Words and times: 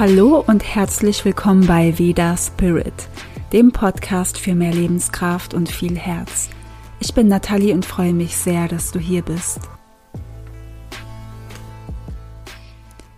Hallo 0.00 0.42
und 0.46 0.64
herzlich 0.64 1.26
willkommen 1.26 1.66
bei 1.66 1.98
Veda 1.98 2.34
Spirit, 2.34 3.06
dem 3.52 3.70
Podcast 3.70 4.38
für 4.38 4.54
mehr 4.54 4.72
Lebenskraft 4.72 5.52
und 5.52 5.70
viel 5.70 5.94
Herz. 5.94 6.48
Ich 7.00 7.12
bin 7.12 7.28
Nathalie 7.28 7.74
und 7.74 7.84
freue 7.84 8.14
mich 8.14 8.34
sehr, 8.34 8.66
dass 8.66 8.92
du 8.92 8.98
hier 8.98 9.20
bist. 9.20 9.60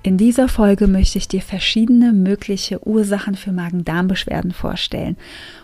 In 0.02 0.18
dieser 0.18 0.48
Folge 0.48 0.88
möchte 0.88 1.18
ich 1.18 1.28
dir 1.28 1.40
verschiedene 1.40 2.12
mögliche 2.12 2.84
Ursachen 2.84 3.36
für 3.36 3.52
Magen-Darm-Beschwerden 3.52 4.50
vorstellen 4.50 5.16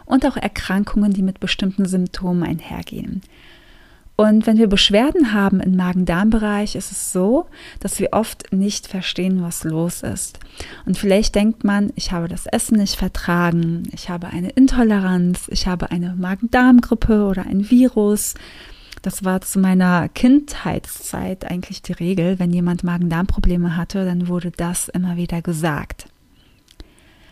und 0.04 0.25
auch 0.25 0.36
Erkrankungen, 0.36 1.12
die 1.12 1.25
mit 1.25 1.40
bestimmten 1.40 1.86
Symptomen 1.86 2.44
einhergehen. 2.44 3.22
Und 4.21 4.49
wenn 4.49 4.58
wir 4.58 4.67
Beschwerden 4.67 5.32
haben 5.32 5.61
im 5.61 5.77
Magen-Darm-Bereich, 5.77 6.75
ist 6.75 6.90
es 6.90 7.13
so, 7.13 7.46
dass 7.79 8.00
wir 8.00 8.09
oft 8.11 8.53
nicht 8.53 8.89
verstehen, 8.89 9.43
was 9.43 9.63
los 9.63 10.03
ist. 10.03 10.40
Und 10.86 10.99
vielleicht 10.99 11.36
denkt 11.36 11.63
man, 11.63 11.93
ich 11.95 12.11
habe 12.11 12.26
das 12.26 12.46
Essen 12.46 12.79
nicht 12.79 12.96
vertragen, 12.96 13.85
ich 13.93 14.11
habe 14.11 14.26
eine 14.26 14.50
Intoleranz, 14.50 15.46
ich 15.53 15.68
habe 15.68 15.93
eine 15.93 16.17
Magen-Darm-Grippe 16.18 17.26
oder 17.26 17.46
ein 17.46 17.71
Virus. 17.71 18.35
Das 19.03 19.25
war 19.25 19.40
zu 19.40 19.61
meiner 19.61 20.09
Kindheitszeit 20.09 21.48
eigentlich 21.48 21.82
die 21.82 21.93
Regel. 21.93 22.40
Wenn 22.40 22.50
jemand 22.50 22.82
Magen-Darm-Probleme 22.82 23.76
hatte, 23.76 24.04
dann 24.04 24.26
wurde 24.26 24.50
das 24.50 24.89
immer 24.89 25.17
wieder 25.17 25.43
gesagt. 25.43 26.09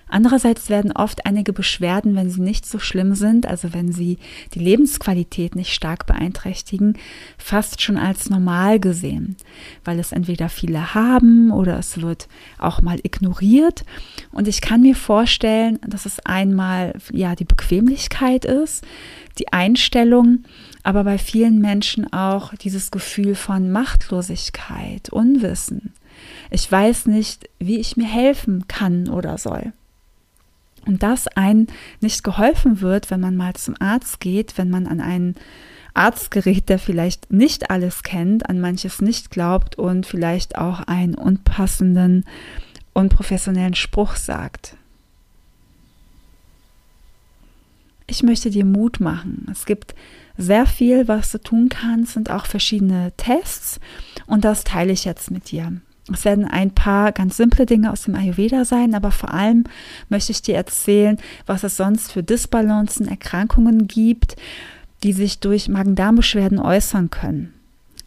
Andererseits 0.09 0.71
werden 0.71 0.93
oft 0.93 1.27
einige 1.27 1.53
Beschwerden, 1.53 2.15
wenn 2.15 2.31
sie 2.31 2.41
nicht 2.41 2.65
so 2.65 2.79
schlimm 2.79 3.17
sind, 3.17 3.45
also 3.47 3.75
wenn 3.75 3.91
sie 3.91 4.19
die 4.55 4.61
Lebensqualität 4.61 5.57
nicht 5.57 5.75
stark 5.75 6.07
beeinträchtigen, 6.07 6.97
fast 7.39 7.83
schon 7.83 7.99
als 7.99 8.31
normal 8.31 8.79
gesehen, 8.79 9.37
weil 9.85 9.99
es 9.99 10.13
entweder 10.13 10.49
viele 10.49 10.95
haben 10.95 11.51
oder 11.51 11.77
es 11.77 12.01
wird 12.01 12.29
auch 12.59 12.83
mal 12.83 13.01
ignoriert. 13.03 13.85
Und 14.31 14.47
ich 14.47 14.61
kann 14.61 14.83
mir 14.83 14.95
vorstellen, 14.95 15.81
dass 15.85 16.07
es 16.07 16.25
einmal 16.25 16.95
ja 17.13 17.35
die 17.35 17.45
Bequemlichkeit 17.45 18.45
ist, 18.45 18.85
die 19.39 19.53
Einstellung, 19.53 20.45
aber 20.85 21.03
bei 21.03 21.19
vielen 21.19 21.61
Menschen 21.61 22.13
auch 22.13 22.55
dieses 22.55 22.93
Gefühl 22.93 23.35
von 23.35 23.73
Machtlosigkeit, 23.73 25.11
Unwissen. 25.11 25.93
Ich 26.51 26.71
weiß 26.71 27.07
nicht, 27.07 27.49
wie 27.59 27.79
ich 27.79 27.97
mir 27.97 28.07
helfen 28.07 28.69
kann 28.69 29.09
oder 29.09 29.37
soll. 29.37 29.73
Und 30.87 31.03
dass 31.03 31.27
einem 31.29 31.67
nicht 32.01 32.23
geholfen 32.25 32.81
wird, 32.81 33.11
wenn 33.11 33.21
man 33.21 33.37
mal 33.37 33.55
zum 33.55 33.75
Arzt 33.81 34.21
geht, 34.21 34.57
wenn 34.57 34.71
man 34.71 34.87
an 34.87 35.01
einen 35.01 35.35
Arzt 35.95 36.31
gerät, 36.31 36.69
der 36.69 36.79
vielleicht 36.79 37.33
nicht 37.33 37.71
alles 37.71 38.03
kennt, 38.03 38.49
an 38.49 38.61
manches 38.61 39.01
nicht 39.01 39.31
glaubt 39.31 39.77
und 39.77 40.07
vielleicht 40.07 40.59
auch 40.59 40.81
einen 40.81 41.15
unpassenden, 41.15 42.25
unprofessionellen 42.93 43.75
Spruch 43.75 44.17
sagt. 44.17 44.77
Ich 48.07 48.23
möchte 48.23 48.51
dir 48.51 48.65
Mut 48.65 49.01
machen. 49.01 49.47
Es 49.51 49.67
gibt 49.67 49.95
sehr 50.37 50.67
viel, 50.67 51.09
was 51.09 51.33
du 51.33 51.39
tun 51.39 51.69
kannst 51.69 52.17
und 52.17 52.31
auch 52.31 52.47
verschiedene 52.47 53.13
Tests 53.17 53.81
und 54.27 54.45
das 54.45 54.65
teile 54.65 54.93
ich 54.93 55.05
jetzt 55.05 55.31
mit 55.31 55.51
dir. 55.51 55.81
Es 56.13 56.25
werden 56.25 56.45
ein 56.45 56.71
paar 56.71 57.11
ganz 57.13 57.37
simple 57.37 57.67
Dinge 57.67 57.91
aus 57.91 58.03
dem 58.03 58.15
Ayurveda 58.15 58.65
sein, 58.65 58.95
aber 58.95 59.11
vor 59.11 59.35
allem 59.35 59.65
möchte 60.09 60.33
ich 60.33 60.43
dir 60.43 60.55
erzählen, 60.55 61.19
was 61.47 61.65
es 61.65 61.77
sonst 61.77 62.13
für 62.13 62.23
Disbalancen, 62.23 63.09
Erkrankungen 63.09 63.89
gibt, 63.89 64.37
die 65.03 65.13
sich 65.13 65.41
durch 65.41 65.69
Magen-Darm-Beschwerden 65.69 66.61
äußern 66.61 67.11
können. 67.11 67.53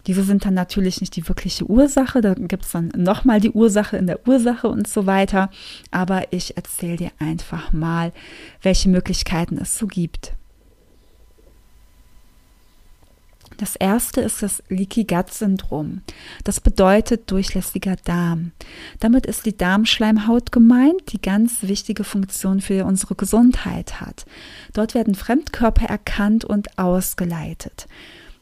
Diese 0.07 0.23
sind 0.23 0.45
dann 0.45 0.53
natürlich 0.53 1.01
nicht 1.01 1.17
die 1.17 1.27
wirkliche 1.27 1.69
Ursache, 1.69 2.21
da 2.21 2.33
gibt 2.33 2.65
es 2.65 2.71
dann 2.71 2.89
nochmal 2.95 3.41
die 3.41 3.51
Ursache 3.51 3.97
in 3.97 4.07
der 4.07 4.27
Ursache 4.27 4.69
und 4.69 4.87
so 4.87 5.05
weiter, 5.05 5.49
aber 5.91 6.31
ich 6.31 6.55
erzähle 6.55 6.95
dir 6.95 7.11
einfach 7.19 7.73
mal, 7.73 8.13
welche 8.61 8.89
Möglichkeiten 8.89 9.57
es 9.57 9.77
so 9.77 9.87
gibt. 9.87 10.33
Das 13.59 13.75
erste 13.75 14.21
ist 14.21 14.41
das 14.41 14.63
Leaky 14.69 15.03
Gut 15.03 15.33
Syndrom. 15.33 15.99
Das 16.45 16.61
bedeutet 16.61 17.29
durchlässiger 17.29 17.97
Darm. 17.97 18.53
Damit 19.01 19.25
ist 19.25 19.45
die 19.45 19.57
Darmschleimhaut 19.57 20.53
gemeint, 20.53 21.11
die 21.11 21.21
ganz 21.21 21.63
wichtige 21.63 22.05
Funktion 22.05 22.61
für 22.61 22.85
unsere 22.85 23.15
Gesundheit 23.15 23.99
hat. 23.99 24.25
Dort 24.71 24.95
werden 24.95 25.13
Fremdkörper 25.13 25.87
erkannt 25.87 26.45
und 26.45 26.79
ausgeleitet. 26.79 27.87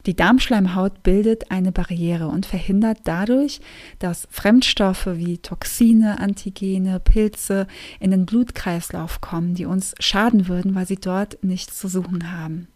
Die 0.05 0.15
Darmschleimhaut 0.15 1.01
bildet 1.01 1.49
eine 1.49 1.71
Barriere 1.71 2.27
und 2.27 2.45
verhindert 2.45 2.99
dadurch, 3.05 3.59
dass 3.97 4.27
Fremdstoffe 4.29 5.07
wie 5.07 5.39
Toxine, 5.39 6.19
Antigene, 6.19 6.99
Pilze 6.99 7.65
in 7.99 8.11
den 8.11 8.27
Blutkreislauf 8.27 9.19
kommen, 9.19 9.55
die 9.55 9.65
uns 9.65 9.95
schaden 9.99 10.47
würden, 10.47 10.75
weil 10.75 10.85
sie 10.85 10.97
dort 10.97 11.43
nichts 11.43 11.79
zu 11.79 11.87
suchen 11.87 12.31
haben. 12.31 12.67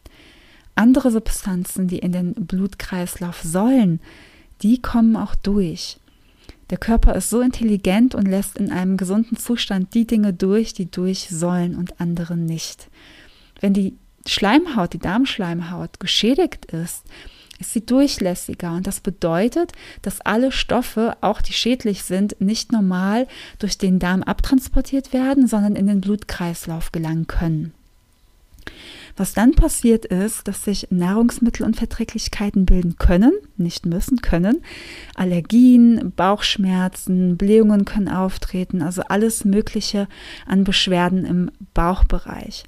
Andere 0.76 1.12
Substanzen, 1.12 1.88
die 1.88 2.00
in 2.00 2.12
den 2.12 2.34
Blutkreislauf 2.34 3.42
sollen, 3.44 4.00
die 4.62 4.82
kommen 4.82 5.16
auch 5.16 5.36
durch. 5.36 5.98
Der 6.70 6.78
Körper 6.78 7.16
ist 7.16 7.30
so 7.30 7.42
intelligent 7.42 8.16
und 8.16 8.28
lässt 8.28 8.58
in 8.58 8.72
einem 8.72 8.96
gesunden 8.96 9.38
Zustand 9.38 9.94
die 9.94 10.08
Dinge 10.08 10.34
durch, 10.34 10.74
die 10.74 10.90
durch 10.90 11.28
sollen 11.30 11.76
und 11.76 12.00
andere 12.00 12.38
nicht. 12.38 12.90
Wenn 13.60 13.74
die 13.74 13.96
Schleimhaut, 14.26 14.94
die 14.94 15.00
Darmschleimhaut 15.00 16.00
geschädigt 16.00 16.66
ist, 16.66 17.04
ist 17.60 17.74
sie 17.74 17.86
durchlässiger 17.86 18.74
und 18.74 18.88
das 18.88 19.02
bedeutet, 19.02 19.74
dass 20.02 20.22
alle 20.22 20.52
Stoffe, 20.52 21.18
auch 21.22 21.42
die 21.42 21.54
schädlich 21.54 22.04
sind, 22.04 22.40
nicht 22.40 22.72
normal 22.72 23.28
durch 23.60 23.78
den 23.78 24.00
Darm 24.00 24.24
abtransportiert 24.24 25.14
werden, 25.14 25.48
sondern 25.48 25.76
in 25.76 25.88
den 25.88 26.02
Blutkreislauf 26.02 26.92
gelangen 26.92 27.28
können. 27.28 27.74
Was 29.16 29.34
dann 29.34 29.54
passiert 29.54 30.06
ist, 30.06 30.48
dass 30.48 30.64
sich 30.64 30.88
Nahrungsmittelunverträglichkeiten 30.90 32.66
bilden 32.66 32.96
können, 32.98 33.34
nicht 33.58 33.86
müssen 33.86 34.22
können. 34.22 34.62
Allergien, 35.16 36.14
Bauchschmerzen, 36.16 37.38
Blähungen 37.38 37.86
können 37.86 38.10
auftreten, 38.10 38.82
also 38.82 39.02
alles 39.04 39.46
Mögliche 39.46 40.08
an 40.46 40.64
Beschwerden 40.64 41.26
im 41.26 41.52
Bauchbereich. 41.74 42.64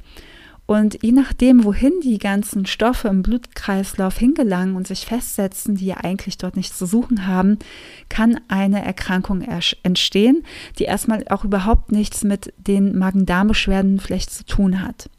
Und 0.66 1.04
je 1.04 1.12
nachdem, 1.12 1.66
wohin 1.66 1.92
die 2.02 2.20
ganzen 2.20 2.66
Stoffe 2.66 3.10
im 3.10 3.22
Blutkreislauf 3.22 4.18
hingelangen 4.18 4.76
und 4.76 4.88
sich 4.88 5.06
festsetzen, 5.06 5.76
die 5.76 5.88
ja 5.88 5.98
eigentlich 5.98 6.38
dort 6.38 6.56
nichts 6.56 6.78
zu 6.78 6.86
suchen 6.86 7.28
haben, 7.28 7.60
kann 8.08 8.40
eine 8.48 8.84
Erkrankung 8.84 9.42
entstehen, 9.84 10.44
die 10.80 10.86
erstmal 10.86 11.26
auch 11.28 11.44
überhaupt 11.44 11.92
nichts 11.92 12.24
mit 12.24 12.54
den 12.58 12.98
Magen-Darm-Beschwerden 12.98 14.00
vielleicht 14.00 14.32
zu 14.32 14.46
tun 14.46 14.82
hat. 14.82 15.10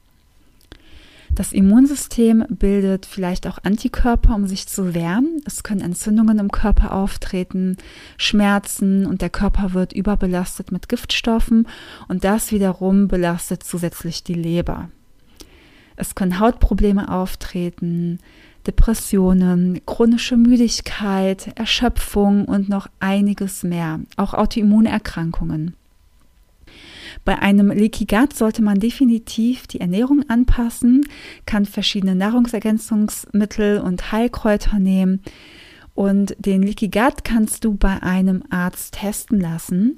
Das 1.34 1.52
Immunsystem 1.52 2.44
bildet 2.48 3.06
vielleicht 3.06 3.48
auch 3.48 3.58
Antikörper, 3.64 4.36
um 4.36 4.46
sich 4.46 4.68
zu 4.68 4.94
wehren. 4.94 5.40
Es 5.44 5.64
können 5.64 5.80
Entzündungen 5.80 6.38
im 6.38 6.52
Körper 6.52 6.92
auftreten, 6.92 7.76
Schmerzen 8.16 9.04
und 9.04 9.20
der 9.20 9.30
Körper 9.30 9.74
wird 9.74 9.92
überbelastet 9.92 10.70
mit 10.70 10.88
Giftstoffen 10.88 11.66
und 12.06 12.22
das 12.22 12.52
wiederum 12.52 13.08
belastet 13.08 13.64
zusätzlich 13.64 14.22
die 14.22 14.34
Leber. 14.34 14.90
Es 15.96 16.14
können 16.14 16.38
Hautprobleme 16.38 17.10
auftreten, 17.10 18.20
Depressionen, 18.66 19.80
chronische 19.86 20.36
Müdigkeit, 20.36 21.52
Erschöpfung 21.56 22.44
und 22.44 22.68
noch 22.68 22.88
einiges 23.00 23.64
mehr, 23.64 24.00
auch 24.16 24.34
Autoimmunerkrankungen. 24.34 25.74
Bei 27.24 27.38
einem 27.38 27.70
Leaky 27.70 28.04
Gut 28.04 28.34
sollte 28.34 28.62
man 28.62 28.80
definitiv 28.80 29.66
die 29.66 29.80
Ernährung 29.80 30.28
anpassen, 30.28 31.06
kann 31.46 31.64
verschiedene 31.64 32.14
Nahrungsergänzungsmittel 32.14 33.80
und 33.80 34.12
Heilkräuter 34.12 34.78
nehmen. 34.78 35.22
Und 35.94 36.36
den 36.38 36.62
Leaky 36.62 36.88
Gut 36.88 37.24
kannst 37.24 37.64
du 37.64 37.74
bei 37.74 38.02
einem 38.02 38.42
Arzt 38.50 38.94
testen 38.94 39.40
lassen. 39.40 39.94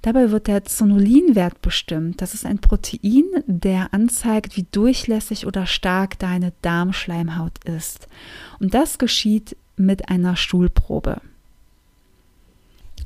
Dabei 0.00 0.30
wird 0.30 0.48
der 0.48 0.64
Zonulinwert 0.64 1.62
bestimmt. 1.62 2.22
Das 2.22 2.34
ist 2.34 2.44
ein 2.46 2.58
Protein, 2.58 3.24
der 3.46 3.92
anzeigt, 3.94 4.56
wie 4.56 4.66
durchlässig 4.70 5.46
oder 5.46 5.66
stark 5.66 6.18
deine 6.18 6.52
Darmschleimhaut 6.62 7.64
ist. 7.64 8.08
Und 8.58 8.74
das 8.74 8.98
geschieht 8.98 9.56
mit 9.76 10.08
einer 10.08 10.36
Stuhlprobe. 10.36 11.20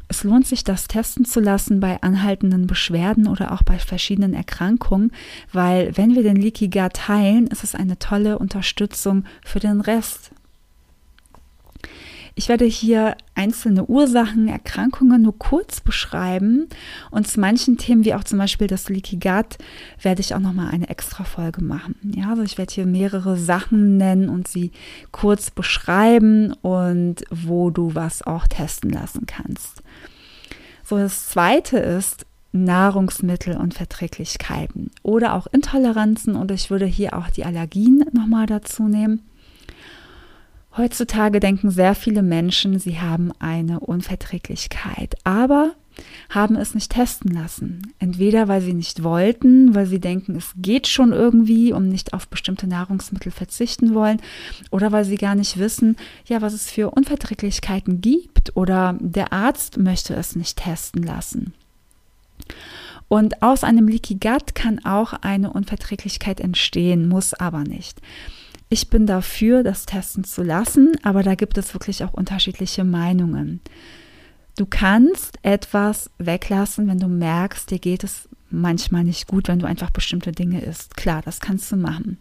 Es 0.08 0.22
lohnt 0.22 0.46
sich, 0.46 0.62
das 0.62 0.86
testen 0.86 1.24
zu 1.24 1.40
lassen 1.40 1.80
bei 1.80 2.00
anhaltenden 2.02 2.66
Beschwerden 2.66 3.26
oder 3.26 3.52
auch 3.52 3.62
bei 3.62 3.78
verschiedenen 3.78 4.34
Erkrankungen, 4.34 5.10
weil 5.52 5.96
wenn 5.96 6.14
wir 6.14 6.22
den 6.22 6.36
Leaky 6.36 6.68
Gut 6.68 7.08
heilen, 7.08 7.48
ist 7.48 7.64
es 7.64 7.74
eine 7.74 7.98
tolle 7.98 8.38
Unterstützung 8.38 9.24
für 9.44 9.58
den 9.58 9.80
Rest. 9.80 10.30
Ich 12.38 12.50
werde 12.50 12.66
hier 12.66 13.16
einzelne 13.34 13.86
Ursachen, 13.86 14.46
Erkrankungen 14.46 15.22
nur 15.22 15.38
kurz 15.38 15.80
beschreiben 15.80 16.68
und 17.10 17.26
zu 17.26 17.40
manchen 17.40 17.78
Themen, 17.78 18.04
wie 18.04 18.12
auch 18.12 18.24
zum 18.24 18.38
Beispiel 18.38 18.66
das 18.66 18.90
Leaky 18.90 19.16
Gut, 19.16 19.56
werde 20.02 20.20
ich 20.20 20.34
auch 20.34 20.40
nochmal 20.40 20.68
eine 20.68 20.90
extra 20.90 21.24
Folge 21.24 21.64
machen. 21.64 21.96
Ja, 22.14 22.28
also 22.28 22.42
ich 22.42 22.58
werde 22.58 22.74
hier 22.74 22.84
mehrere 22.84 23.38
Sachen 23.38 23.96
nennen 23.96 24.28
und 24.28 24.48
sie 24.48 24.72
kurz 25.12 25.50
beschreiben 25.50 26.52
und 26.60 27.24
wo 27.30 27.70
du 27.70 27.94
was 27.94 28.20
auch 28.20 28.46
testen 28.46 28.90
lassen 28.90 29.24
kannst. 29.24 29.82
So, 30.88 30.98
das 30.98 31.30
zweite 31.30 31.78
ist 31.78 32.26
Nahrungsmittelunverträglichkeiten 32.52 34.92
oder 35.02 35.34
auch 35.34 35.48
Intoleranzen 35.48 36.36
und 36.36 36.52
ich 36.52 36.70
würde 36.70 36.86
hier 36.86 37.18
auch 37.18 37.28
die 37.28 37.44
Allergien 37.44 38.04
nochmal 38.12 38.46
dazu 38.46 38.84
nehmen. 38.84 39.28
Heutzutage 40.76 41.40
denken 41.40 41.72
sehr 41.72 41.96
viele 41.96 42.22
Menschen, 42.22 42.78
sie 42.78 43.00
haben 43.00 43.32
eine 43.40 43.80
Unverträglichkeit, 43.80 45.16
aber 45.24 45.72
haben 46.30 46.56
es 46.56 46.74
nicht 46.74 46.92
testen 46.92 47.32
lassen. 47.32 47.92
Entweder 47.98 48.48
weil 48.48 48.60
sie 48.60 48.74
nicht 48.74 49.02
wollten, 49.02 49.74
weil 49.74 49.86
sie 49.86 50.00
denken, 50.00 50.36
es 50.36 50.52
geht 50.56 50.86
schon 50.86 51.12
irgendwie 51.12 51.72
und 51.72 51.88
nicht 51.88 52.12
auf 52.12 52.28
bestimmte 52.28 52.66
Nahrungsmittel 52.66 53.32
verzichten 53.32 53.94
wollen, 53.94 54.20
oder 54.70 54.92
weil 54.92 55.04
sie 55.04 55.16
gar 55.16 55.34
nicht 55.34 55.58
wissen, 55.58 55.96
ja, 56.26 56.42
was 56.42 56.52
es 56.52 56.70
für 56.70 56.90
Unverträglichkeiten 56.90 58.00
gibt 58.00 58.56
oder 58.56 58.96
der 59.00 59.32
Arzt 59.32 59.78
möchte 59.78 60.14
es 60.14 60.36
nicht 60.36 60.58
testen 60.58 61.02
lassen. 61.02 61.54
Und 63.08 63.42
aus 63.42 63.62
einem 63.62 63.86
Leaky 63.86 64.14
Gut 64.14 64.54
kann 64.54 64.84
auch 64.84 65.12
eine 65.12 65.52
Unverträglichkeit 65.52 66.40
entstehen, 66.40 67.08
muss 67.08 67.34
aber 67.34 67.62
nicht. 67.62 68.00
Ich 68.68 68.90
bin 68.90 69.06
dafür, 69.06 69.62
das 69.62 69.86
testen 69.86 70.24
zu 70.24 70.42
lassen, 70.42 70.96
aber 71.04 71.22
da 71.22 71.36
gibt 71.36 71.56
es 71.56 71.72
wirklich 71.72 72.02
auch 72.02 72.14
unterschiedliche 72.14 72.82
Meinungen. 72.82 73.60
Du 74.56 74.64
kannst 74.64 75.38
etwas 75.42 76.10
weglassen, 76.18 76.88
wenn 76.88 76.98
du 76.98 77.08
merkst, 77.08 77.70
dir 77.70 77.78
geht 77.78 78.04
es 78.04 78.28
manchmal 78.50 79.04
nicht 79.04 79.26
gut, 79.28 79.48
wenn 79.48 79.58
du 79.58 79.66
einfach 79.66 79.90
bestimmte 79.90 80.32
Dinge 80.32 80.62
isst. 80.62 80.96
Klar, 80.96 81.20
das 81.22 81.40
kannst 81.40 81.70
du 81.70 81.76
machen. 81.76 82.18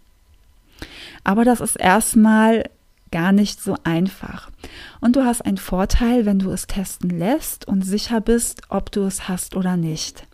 Aber 1.23 1.45
das 1.45 1.61
ist 1.61 1.77
erstmal 1.77 2.69
gar 3.11 3.31
nicht 3.31 3.61
so 3.61 3.77
einfach. 3.85 4.51
Und 4.99 5.15
du 5.15 5.23
hast 5.23 5.41
einen 5.41 5.57
Vorteil, 5.57 6.25
wenn 6.25 6.39
du 6.39 6.51
es 6.51 6.67
testen 6.67 7.09
lässt 7.09 7.65
und 7.65 7.83
sicher 7.83 8.19
bist, 8.19 8.63
ob 8.67 8.91
du 8.91 9.03
es 9.03 9.29
hast 9.29 9.55
oder 9.55 9.77
nicht. 9.77 10.27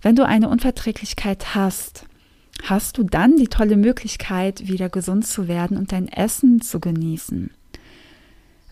Wenn 0.00 0.16
du 0.16 0.26
eine 0.26 0.48
Unverträglichkeit 0.48 1.54
hast, 1.54 2.06
hast 2.64 2.98
du 2.98 3.04
dann 3.04 3.36
die 3.36 3.46
tolle 3.46 3.76
Möglichkeit, 3.76 4.66
wieder 4.66 4.88
gesund 4.88 5.26
zu 5.26 5.46
werden 5.46 5.76
und 5.76 5.92
dein 5.92 6.08
Essen 6.08 6.60
zu 6.60 6.80
genießen. 6.80 7.50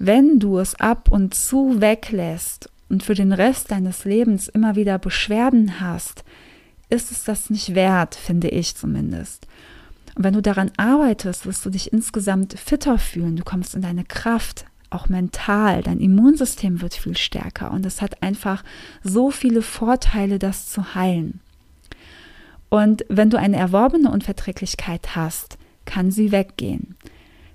Wenn 0.02 0.38
du 0.38 0.58
es 0.58 0.76
ab 0.76 1.10
und 1.10 1.34
zu 1.34 1.82
weglässt 1.82 2.70
und 2.88 3.02
für 3.02 3.12
den 3.12 3.32
Rest 3.32 3.70
deines 3.70 4.06
Lebens 4.06 4.48
immer 4.48 4.74
wieder 4.74 4.98
Beschwerden 4.98 5.78
hast, 5.78 6.24
ist 6.88 7.12
es 7.12 7.22
das 7.24 7.50
nicht 7.50 7.74
wert, 7.74 8.14
finde 8.14 8.48
ich 8.48 8.74
zumindest. 8.74 9.46
Und 10.14 10.24
wenn 10.24 10.32
du 10.32 10.40
daran 10.40 10.70
arbeitest, 10.78 11.44
wirst 11.44 11.66
du 11.66 11.68
dich 11.68 11.92
insgesamt 11.92 12.58
fitter 12.58 12.96
fühlen, 12.96 13.36
du 13.36 13.44
kommst 13.44 13.74
in 13.74 13.82
deine 13.82 14.04
Kraft, 14.04 14.64
auch 14.88 15.10
mental, 15.10 15.82
dein 15.82 16.00
Immunsystem 16.00 16.80
wird 16.80 16.94
viel 16.94 17.18
stärker 17.18 17.70
und 17.70 17.84
es 17.84 18.00
hat 18.00 18.22
einfach 18.22 18.64
so 19.04 19.30
viele 19.30 19.60
Vorteile, 19.60 20.38
das 20.38 20.70
zu 20.70 20.94
heilen. 20.94 21.40
Und 22.70 23.04
wenn 23.10 23.28
du 23.28 23.38
eine 23.38 23.58
erworbene 23.58 24.10
Unverträglichkeit 24.10 25.14
hast, 25.14 25.58
kann 25.84 26.10
sie 26.10 26.32
weggehen. 26.32 26.96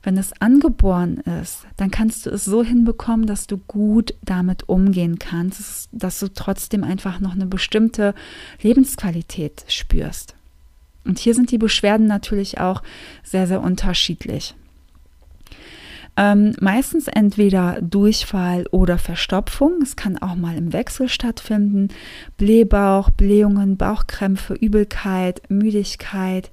Wenn 0.06 0.18
es 0.18 0.40
angeboren 0.40 1.18
ist, 1.42 1.66
dann 1.78 1.90
kannst 1.90 2.28
du 2.28 2.30
es 2.30 2.46
so 2.46 2.64
hinbekommen, 2.64 3.26
dass 3.26 3.48
du 3.48 3.58
gut 3.58 4.14
damit 4.24 4.70
umgehen 4.70 5.18
kannst, 5.18 5.90
dass 5.92 6.20
du 6.20 6.32
trotzdem 6.32 6.84
einfach 6.84 7.20
noch 7.20 7.34
eine 7.34 7.48
bestimmte 7.48 8.14
Lebensqualität 8.62 9.66
spürst. 9.68 10.36
Und 11.06 11.18
hier 11.18 11.34
sind 11.34 11.50
die 11.50 11.58
Beschwerden 11.58 12.06
natürlich 12.06 12.60
auch 12.60 12.84
sehr, 13.24 13.48
sehr 13.48 13.62
unterschiedlich. 13.62 14.54
Ähm, 16.18 16.54
meistens 16.62 17.08
entweder 17.08 17.82
Durchfall 17.82 18.68
oder 18.70 19.00
Verstopfung. 19.00 19.82
Es 19.82 19.96
kann 19.96 20.20
auch 20.20 20.36
mal 20.36 20.56
im 20.56 20.72
Wechsel 20.72 21.10
stattfinden. 21.10 21.88
Blähbauch, 22.38 23.10
Blähungen, 23.10 23.76
Bauchkrämpfe, 23.76 24.54
Übelkeit, 24.54 25.42
Müdigkeit, 25.50 26.52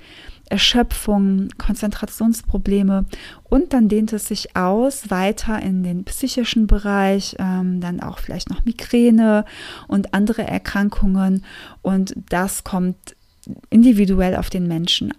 Erschöpfung, 0.53 1.49
Konzentrationsprobleme 1.57 3.07
und 3.45 3.73
dann 3.73 3.89
dehnt 3.89 4.13
es 4.13 4.27
sich 4.27 4.55
aus 4.55 5.11
weiter 5.11 5.61
in 5.63 5.83
den 5.83 6.05
psychischen 6.05 6.67
Bereich, 6.67 7.37
ähm, 7.39 7.81
dann 7.81 8.01
auch 8.01 8.19
vielleicht 8.19 8.51
noch 8.51 8.63
Migräne 8.67 9.47
und 9.89 10.13
andere 10.13 10.43
Erkrankungen 10.43 11.43
und 11.81 12.15
das 12.29 12.65
kommt 12.65 13.17
individuell 13.71 14.37
auf 14.37 14.51
den 14.51 14.69
Menschen 14.69 15.15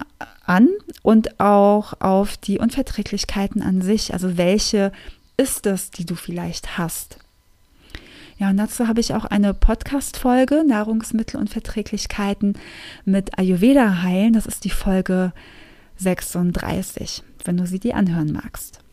an 0.46 0.68
und 1.02 1.40
auch 1.40 1.94
auf 2.00 2.36
die 2.36 2.60
Unverträglichkeiten 2.60 3.60
an 3.60 3.82
sich. 3.82 4.12
Also 4.12 4.38
welche 4.38 4.92
ist 5.36 5.66
es, 5.66 5.90
die 5.90 6.06
du 6.06 6.14
vielleicht 6.14 6.78
hast? 6.78 7.18
Ja, 8.38 8.50
und 8.50 8.56
dazu 8.56 8.88
habe 8.88 9.00
ich 9.00 9.14
auch 9.14 9.24
eine 9.24 9.54
Podcast-Folge, 9.54 10.64
Nahrungsmittelunverträglichkeiten 10.66 12.58
mit 13.04 13.38
Ayurveda 13.38 14.02
heilen. 14.02 14.32
Das 14.32 14.46
ist 14.46 14.64
die 14.64 14.70
Folge 14.70 15.32
36, 15.96 17.22
wenn 17.44 17.56
du 17.56 17.66
sie 17.66 17.78
dir 17.78 17.96
anhören 17.96 18.32
magst. 18.32 18.83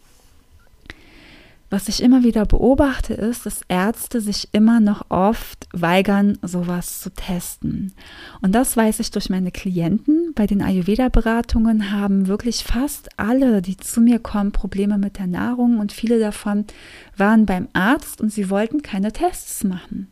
Was 1.71 1.87
ich 1.87 2.03
immer 2.03 2.21
wieder 2.23 2.45
beobachte, 2.45 3.13
ist, 3.13 3.45
dass 3.45 3.61
Ärzte 3.69 4.19
sich 4.19 4.49
immer 4.51 4.81
noch 4.81 5.05
oft 5.07 5.69
weigern, 5.71 6.37
sowas 6.41 6.99
zu 6.99 7.11
testen. 7.11 7.93
Und 8.41 8.53
das 8.53 8.75
weiß 8.75 8.99
ich 8.99 9.09
durch 9.09 9.29
meine 9.29 9.51
Klienten. 9.51 10.33
Bei 10.35 10.47
den 10.47 10.61
Ayurveda-Beratungen 10.61 11.89
haben 11.89 12.27
wirklich 12.27 12.65
fast 12.65 13.17
alle, 13.17 13.61
die 13.61 13.77
zu 13.77 14.01
mir 14.01 14.19
kommen, 14.19 14.51
Probleme 14.51 14.97
mit 14.97 15.17
der 15.17 15.27
Nahrung 15.27 15.79
und 15.79 15.93
viele 15.93 16.19
davon 16.19 16.65
waren 17.15 17.45
beim 17.45 17.69
Arzt 17.71 18.19
und 18.19 18.33
sie 18.33 18.49
wollten 18.49 18.81
keine 18.81 19.13
Tests 19.13 19.63
machen. 19.63 20.11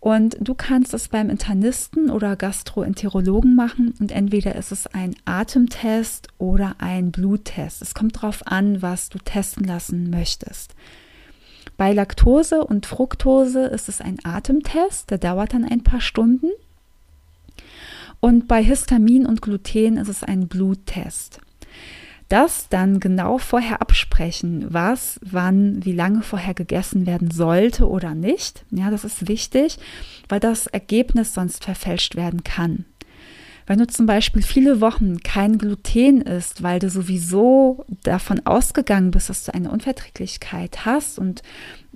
Und 0.00 0.38
du 0.40 0.54
kannst 0.54 0.94
es 0.94 1.08
beim 1.08 1.28
Internisten 1.28 2.10
oder 2.10 2.34
Gastroenterologen 2.34 3.54
machen 3.54 3.94
und 4.00 4.10
entweder 4.12 4.54
ist 4.54 4.72
es 4.72 4.86
ein 4.86 5.14
Atemtest 5.26 6.28
oder 6.38 6.76
ein 6.78 7.12
Bluttest. 7.12 7.82
Es 7.82 7.94
kommt 7.94 8.16
darauf 8.16 8.46
an, 8.46 8.80
was 8.80 9.10
du 9.10 9.18
testen 9.18 9.64
lassen 9.64 10.08
möchtest. 10.08 10.74
Bei 11.76 11.92
Laktose 11.92 12.64
und 12.64 12.86
Fructose 12.86 13.66
ist 13.66 13.90
es 13.90 14.00
ein 14.00 14.16
Atemtest, 14.24 15.10
der 15.10 15.18
dauert 15.18 15.52
dann 15.52 15.64
ein 15.64 15.82
paar 15.82 16.00
Stunden. 16.00 16.50
Und 18.20 18.48
bei 18.48 18.62
Histamin 18.62 19.26
und 19.26 19.42
Gluten 19.42 19.98
ist 19.98 20.08
es 20.08 20.24
ein 20.24 20.48
Bluttest 20.48 21.40
das 22.30 22.68
dann 22.68 23.00
genau 23.00 23.38
vorher 23.38 23.82
absprechen, 23.82 24.66
was, 24.68 25.20
wann, 25.22 25.84
wie 25.84 25.92
lange 25.92 26.22
vorher 26.22 26.54
gegessen 26.54 27.06
werden 27.06 27.30
sollte 27.30 27.88
oder 27.88 28.14
nicht. 28.14 28.64
Ja, 28.70 28.90
das 28.90 29.04
ist 29.04 29.28
wichtig, 29.28 29.78
weil 30.28 30.40
das 30.40 30.66
Ergebnis 30.66 31.34
sonst 31.34 31.64
verfälscht 31.64 32.16
werden 32.16 32.44
kann. 32.44 32.86
Wenn 33.66 33.78
du 33.78 33.86
zum 33.86 34.06
Beispiel 34.06 34.42
viele 34.42 34.80
Wochen 34.80 35.20
kein 35.20 35.58
Gluten 35.58 36.22
isst, 36.22 36.62
weil 36.62 36.80
du 36.80 36.90
sowieso 36.90 37.84
davon 38.02 38.44
ausgegangen 38.44 39.12
bist, 39.12 39.28
dass 39.28 39.44
du 39.44 39.54
eine 39.54 39.70
Unverträglichkeit 39.70 40.84
hast 40.84 41.18
und 41.18 41.42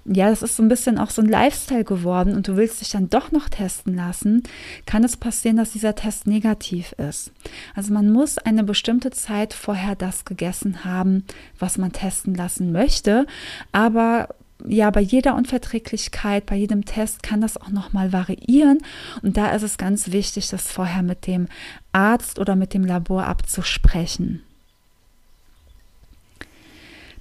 ja, 0.05 0.29
das 0.29 0.43
ist 0.43 0.57
so 0.57 0.63
ein 0.63 0.69
bisschen 0.69 0.99
auch 0.99 1.11
so 1.11 1.23
ein 1.23 1.29
Lifestyle 1.29 1.85
geworden 1.85 2.35
und 2.35 2.47
du 2.47 2.57
willst 2.57 2.81
dich 2.81 2.91
dann 2.91 3.09
doch 3.09 3.33
noch 3.33 3.49
testen 3.49 3.95
lassen, 3.95 4.43
kann 4.87 5.03
es 5.03 5.17
passieren, 5.17 5.57
dass 5.57 5.73
dieser 5.73 5.95
Test 5.95 6.27
negativ 6.27 6.93
ist. 6.93 7.33
Also 7.75 7.93
man 7.93 8.11
muss 8.11 8.39
eine 8.39 8.65
bestimmte 8.65 9.11
Zeit 9.11 9.55
vorher 9.55 9.95
das 9.95 10.25
gegessen 10.25 10.85
haben, 10.85 11.25
was 11.59 11.79
man 11.79 11.93
testen 11.93 12.35
lassen 12.35 12.73
möchte, 12.73 13.27
aber 13.73 14.29
ja, 14.67 14.91
bei 14.91 15.01
jeder 15.01 15.35
Unverträglichkeit, 15.35 16.47
bei 16.47 16.57
jedem 16.57 16.85
Test 16.85 17.23
kann 17.23 17.41
das 17.41 17.57
auch 17.57 17.69
nochmal 17.69 18.13
variieren. 18.13 18.79
Und 19.21 19.37
da 19.37 19.51
ist 19.51 19.63
es 19.63 19.77
ganz 19.77 20.13
wichtig, 20.13 20.49
das 20.49 20.71
vorher 20.71 21.03
mit 21.03 21.27
dem 21.27 21.49
Arzt 21.93 22.39
oder 22.39 22.57
mit 22.57 22.73
dem 22.73 22.85
Labor 22.85 23.27
abzusprechen. 23.27 24.43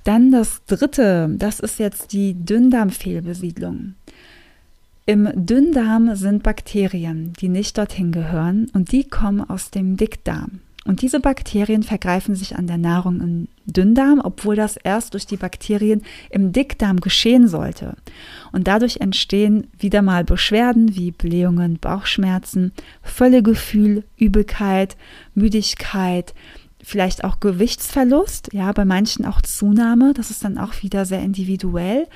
Dann 0.03 0.31
das 0.31 0.63
dritte, 0.65 1.29
das 1.37 1.59
ist 1.59 1.79
jetzt 1.79 2.11
die 2.13 2.33
Dünndarmfehlbesiedlung. 2.33 3.95
Im 5.05 5.29
Dünndarm 5.33 6.15
sind 6.15 6.43
Bakterien, 6.43 7.33
die 7.39 7.49
nicht 7.49 7.77
dorthin 7.77 8.11
gehören 8.11 8.69
und 8.73 8.91
die 8.91 9.03
kommen 9.03 9.41
aus 9.41 9.69
dem 9.69 9.97
Dickdarm. 9.97 10.59
Und 10.85 11.01
diese 11.01 11.21
Bakterien 11.21 11.83
vergreifen 11.83 12.35
sich 12.35 12.57
an 12.57 12.67
der 12.67 12.77
Nahrung 12.77 13.21
im 13.21 13.47
Dünndarm, 13.65 14.19
obwohl 14.21 14.57
das 14.57 14.75
erst 14.75 15.13
durch 15.13 15.25
die 15.25 15.37
Bakterien 15.37 16.03
im 16.29 16.51
Dickdarm 16.51 16.99
geschehen 16.99 17.47
sollte. 17.47 17.95
Und 18.51 18.67
dadurch 18.67 18.97
entstehen 18.97 19.67
wieder 19.79 20.01
mal 20.01 20.25
Beschwerden 20.25 20.95
wie 20.95 21.11
Blähungen, 21.11 21.79
Bauchschmerzen, 21.79 22.73
Völlegefühl, 23.01 24.03
Übelkeit, 24.17 24.97
Müdigkeit, 25.35 26.33
vielleicht 26.83 27.23
auch 27.23 27.39
Gewichtsverlust, 27.39 28.49
ja, 28.53 28.71
bei 28.73 28.85
manchen 28.85 29.25
auch 29.25 29.41
Zunahme, 29.41 30.13
das 30.13 30.29
ist 30.29 30.43
dann 30.43 30.57
auch 30.57 30.83
wieder 30.83 31.05
sehr 31.05 31.21
individuell. 31.21 32.07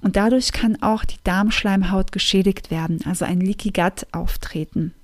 Und 0.00 0.16
dadurch 0.16 0.52
kann 0.52 0.80
auch 0.80 1.04
die 1.04 1.18
Darmschleimhaut 1.24 2.12
geschädigt 2.12 2.70
werden, 2.70 3.00
also 3.04 3.24
ein 3.24 3.40
Leaky 3.40 3.70
Gut 3.70 4.06
auftreten. 4.12 4.94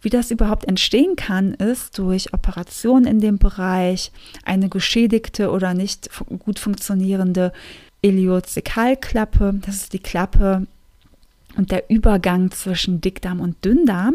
Wie 0.00 0.10
das 0.10 0.30
überhaupt 0.30 0.66
entstehen 0.66 1.16
kann, 1.16 1.54
ist 1.54 1.98
durch 1.98 2.32
Operationen 2.32 3.06
in 3.06 3.20
dem 3.20 3.38
Bereich, 3.38 4.12
eine 4.44 4.68
geschädigte 4.68 5.50
oder 5.50 5.74
nicht 5.74 6.10
gut 6.38 6.58
funktionierende 6.58 7.52
Iliozekalklappe, 8.02 9.58
das 9.66 9.76
ist 9.76 9.92
die 9.92 9.98
Klappe 9.98 10.66
und 11.56 11.72
der 11.72 11.90
Übergang 11.90 12.52
zwischen 12.52 13.00
Dickdarm 13.00 13.40
und 13.40 13.64
Dünndarm 13.64 14.14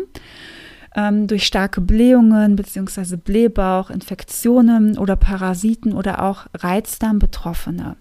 ähm, 0.96 1.28
durch 1.28 1.46
starke 1.46 1.82
Blähungen 1.82 2.56
bzw. 2.56 3.16
Blähbauch, 3.18 3.90
Infektionen 3.90 4.98
oder 4.98 5.16
Parasiten 5.16 5.94
oder 5.94 6.22
auch 6.24 6.48
Reizdarm-Betroffene. 6.54 7.96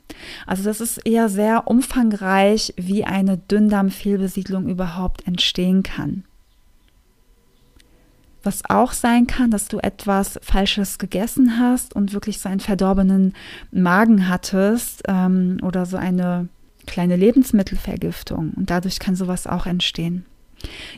Also 0.46 0.64
das 0.64 0.80
ist 0.80 0.99
eher 0.99 1.28
sehr 1.28 1.66
umfangreich, 1.66 2.75
wie 2.76 3.04
eine 3.04 3.38
Dünndarmfehlbesiedlung 3.38 4.68
überhaupt 4.68 5.26
entstehen 5.26 5.82
kann. 5.82 6.25
Was 8.42 8.68
auch 8.68 8.92
sein 8.92 9.28
kann, 9.28 9.50
dass 9.52 9.68
du 9.68 9.78
etwas 9.78 10.40
Falsches 10.42 10.99
gegessen 10.99 11.61
hast 11.61 11.94
und 11.94 12.12
wirklich 12.12 12.40
so 12.40 12.49
einen 12.49 12.61
verdorbenen 12.61 13.34
Magen 13.70 14.28
hattest 14.28 15.02
ähm, 15.06 15.58
oder 15.62 15.87
so 15.87 15.96
eine 15.96 16.49
kleine 16.87 17.14
Lebensmittelvergiftung. 17.14 18.52
Und 18.56 18.70
dadurch 18.70 18.99
kann 18.99 19.14
sowas 19.14 19.46
auch 19.46 19.66
entstehen. 19.66 20.26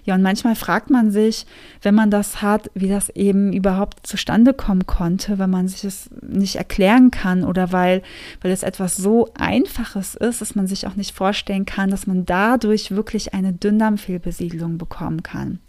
Ja, 0.05 0.15
und 0.15 0.23
manchmal 0.23 0.55
fragt 0.55 0.91
man 0.91 1.11
sich, 1.11 1.47
wenn 1.83 1.95
man 1.95 2.11
das 2.11 2.43
hat, 2.43 2.71
wie 2.75 2.89
das 2.89 3.09
eben 3.11 3.53
überhaupt 3.53 4.07
zustande 4.07 4.55
kommen 4.55 4.87
konnte, 4.87 5.39
wenn 5.39 5.51
man 5.51 5.69
sich 5.69 5.85
es 5.85 6.11
nicht 6.23 6.57
erklären 6.57 7.11
kann 7.11 7.45
oder 7.45 7.73
weil, 7.73 8.03
weil 8.41 8.53
es 8.53 8.63
etwas 8.63 8.97
so 8.97 9.29
Einfaches 9.39 10.15
ist, 10.15 10.41
dass 10.41 10.55
man 10.55 10.67
sich 10.67 10.87
auch 10.87 10.97
nicht 10.97 11.15
vorstellen 11.15 11.65
kann, 11.65 11.91
dass 11.91 12.07
man 12.07 12.27
dadurch 12.27 12.91
wirklich 12.91 13.35
eine 13.35 13.53
Dünndarmfehlbesiedlung 13.53 14.79
bekommen 14.79 15.23
kann. 15.23 15.61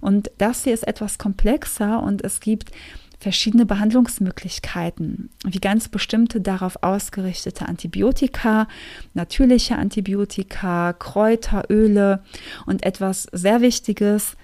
Und 0.00 0.30
das 0.38 0.64
hier 0.64 0.74
ist 0.74 0.86
etwas 0.86 1.18
komplexer 1.18 2.02
und 2.02 2.24
es 2.24 2.40
gibt 2.40 2.72
verschiedene 3.18 3.66
Behandlungsmöglichkeiten, 3.66 5.30
wie 5.44 5.58
ganz 5.58 5.88
bestimmte 5.88 6.40
darauf 6.40 6.82
ausgerichtete 6.82 7.66
Antibiotika, 7.66 8.68
natürliche 9.14 9.76
Antibiotika, 9.76 10.92
Kräuter, 10.92 11.64
Öle 11.68 12.22
und 12.66 12.84
etwas 12.84 13.24
sehr 13.32 13.60
Wichtiges, 13.60 14.36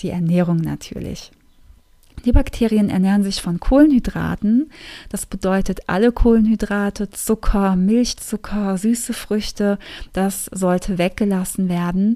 die 0.00 0.10
Ernährung 0.10 0.56
natürlich. 0.56 1.32
Die 2.24 2.32
Bakterien 2.32 2.88
ernähren 2.88 3.22
sich 3.22 3.42
von 3.42 3.60
Kohlenhydraten. 3.60 4.70
Das 5.10 5.26
bedeutet 5.26 5.88
alle 5.88 6.10
Kohlenhydrate, 6.10 7.10
Zucker, 7.10 7.76
Milchzucker, 7.76 8.78
süße 8.78 9.12
Früchte, 9.12 9.78
das 10.12 10.46
sollte 10.46 10.96
weggelassen 10.96 11.68
werden. 11.68 12.14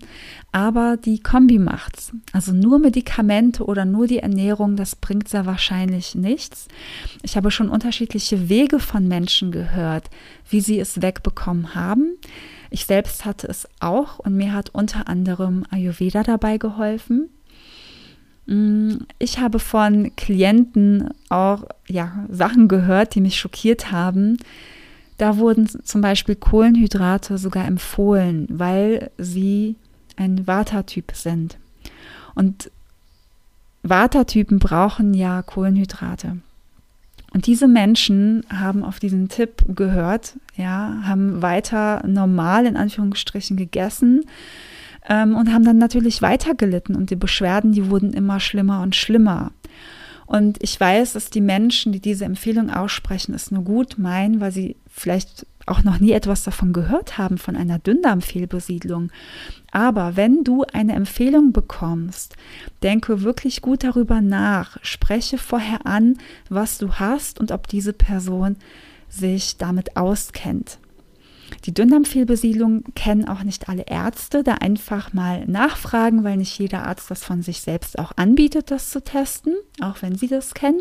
Aber 0.51 0.97
die 0.97 1.21
Kombi 1.21 1.59
macht's. 1.59 2.13
Also 2.33 2.53
nur 2.53 2.79
Medikamente 2.79 3.65
oder 3.65 3.85
nur 3.85 4.07
die 4.07 4.21
Ernährung, 4.21 4.77
das 4.77 4.97
bringt 4.97 5.29
sehr 5.29 5.45
wahrscheinlich 5.45 6.15
nichts. 6.15 6.69
Ich 7.23 7.37
habe 7.37 7.51
schon 7.51 7.69
unterschiedliche 7.69 8.49
Wege 8.49 8.81
von 8.81 9.07
Menschen 9.07 9.53
gehört, 9.53 10.09
wie 10.49 10.61
sie 10.61 10.81
es 10.81 11.03
wegbekommen 11.03 11.75
haben. 11.75 12.17
Ich 12.71 12.87
selbst 12.87 13.25
hatte 13.25 13.47
es 13.47 13.69
auch 13.81 14.19
und 14.19 14.35
mir 14.35 14.53
hat 14.53 14.71
unter 14.71 15.09
anderem 15.09 15.65
Ayurveda 15.71 16.23
dabei 16.23 16.57
geholfen. 16.57 17.29
Mm, 18.49 18.95
ich 19.19 19.39
habe 19.39 19.59
von 19.59 20.17
Klienten 20.17 21.11
auch 21.29 21.65
ja, 21.87 22.25
Sachen 22.31 22.67
gehört, 22.67 23.15
die 23.15 23.21
mich 23.21 23.39
schockiert 23.39 23.93
haben. 23.93 24.39
Da 25.19 25.37
wurden 25.37 25.69
zum 25.69 26.01
Beispiel 26.01 26.35
Kohlenhydrate 26.35 27.39
sogar 27.39 27.67
empfohlen, 27.67 28.47
weil 28.51 29.11
sie 29.19 29.77
ein 30.17 30.47
Vata-Typ 30.47 31.13
sind. 31.15 31.59
Und 32.35 32.71
Vata-Typen 33.83 34.59
brauchen 34.59 35.13
ja 35.13 35.43
Kohlenhydrate. 35.43 36.39
Und 37.35 37.47
diese 37.47 37.69
Menschen 37.69 38.45
haben 38.49 38.83
auf 38.83 38.99
diesen 38.99 39.29
Tipp 39.29 39.65
gehört, 39.77 40.37
ja, 40.57 41.03
haben 41.03 41.43
weiter 41.43 42.03
normal 42.07 42.65
in 42.65 42.77
Anführungsstrichen 42.77 43.57
gegessen, 43.57 44.25
ähm, 45.09 45.35
und 45.35 45.53
haben 45.53 45.65
dann 45.65 45.79
natürlich 45.79 46.23
weiter 46.23 46.55
gelitten 46.55 46.95
und 46.95 47.11
die 47.11 47.17
Beschwerden, 47.17 47.73
die 47.73 47.91
wurden 47.91 48.13
immer 48.13 48.41
schlimmer 48.41 48.83
und 48.83 48.95
schlimmer. 48.95 49.53
Und 50.27 50.63
ich 50.63 50.79
weiß, 50.79 51.15
dass 51.15 51.31
die 51.31 51.41
Menschen, 51.41 51.91
die 51.91 52.01
diese 52.01 52.27
Empfehlung 52.27 52.69
aussprechen, 52.71 53.35
es 53.35 53.51
nur 53.51 53.65
gut 53.65 53.99
meinen, 53.99 54.41
weil 54.41 54.53
sie 54.53 54.77
vielleicht 54.87 55.47
auch 55.65 55.83
noch 55.85 56.01
nie 56.01 56.13
etwas 56.13 56.45
davon 56.45 56.75
gehört 56.75 57.17
haben, 57.17 57.39
von 57.39 57.57
einer 57.57 57.79
Dünndarmfehlbesiedlung. 57.79 59.11
Aber 59.71 60.17
wenn 60.17 60.45
du 60.45 60.65
eine 60.73 60.95
Empfehlung 60.95 61.53
bekommst, 61.53 62.37
denke 62.83 63.23
wirklich 63.23 63.63
gut 63.63 63.85
darüber 63.85 64.21
nach, 64.21 64.77
spreche 64.83 65.39
vorher 65.39 65.87
an, 65.87 66.19
was 66.51 66.79
du 66.79 66.95
hast 66.95 67.41
und 67.41 67.51
ob 67.51 67.67
diese 67.67 67.95
Person 67.95 68.57
sich 69.09 69.57
damit 69.57 69.97
auskennt. 69.97 70.79
Die 71.65 71.75
Dünndarmfehlbesiedlung 71.75 72.85
kennen 72.95 73.29
auch 73.29 73.43
nicht 73.43 73.69
alle 73.69 73.85
Ärzte. 73.87 74.43
Da 74.43 74.55
einfach 74.55 75.13
mal 75.13 75.45
nachfragen, 75.47 76.25
weil 76.25 76.37
nicht 76.37 76.59
jeder 76.59 76.85
Arzt 76.85 77.11
das 77.11 77.25
von 77.25 77.43
sich 77.43 77.61
selbst 77.61 77.99
auch 77.99 78.13
anbietet, 78.17 78.71
das 78.71 78.91
zu 78.91 79.03
testen, 79.03 79.55
auch 79.81 80.03
wenn 80.03 80.17
sie 80.17 80.29
das 80.29 80.55
kennen. 80.55 80.81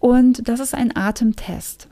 Und 0.00 0.48
das 0.48 0.60
ist 0.60 0.74
ein 0.74 0.96
Atemtest. 0.96 1.88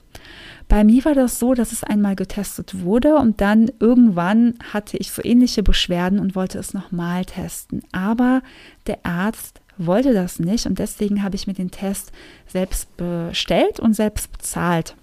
Bei 0.68 0.84
mir 0.84 1.04
war 1.04 1.14
das 1.14 1.40
so, 1.40 1.54
dass 1.54 1.72
es 1.72 1.82
einmal 1.82 2.14
getestet 2.14 2.82
wurde 2.82 3.16
und 3.16 3.40
dann 3.40 3.72
irgendwann 3.80 4.54
hatte 4.72 4.96
ich 4.98 5.10
so 5.10 5.20
ähnliche 5.24 5.64
Beschwerden 5.64 6.20
und 6.20 6.36
wollte 6.36 6.58
es 6.58 6.74
nochmal 6.74 7.24
testen. 7.24 7.82
Aber 7.90 8.42
der 8.86 9.04
Arzt 9.04 9.60
wollte 9.78 10.12
das 10.12 10.38
nicht 10.38 10.66
und 10.66 10.78
deswegen 10.78 11.24
habe 11.24 11.34
ich 11.34 11.48
mir 11.48 11.54
den 11.54 11.72
Test 11.72 12.12
selbst 12.46 12.96
bestellt 12.96 13.80
und 13.80 13.94
selbst 13.94 14.30
bezahlt. 14.30 14.94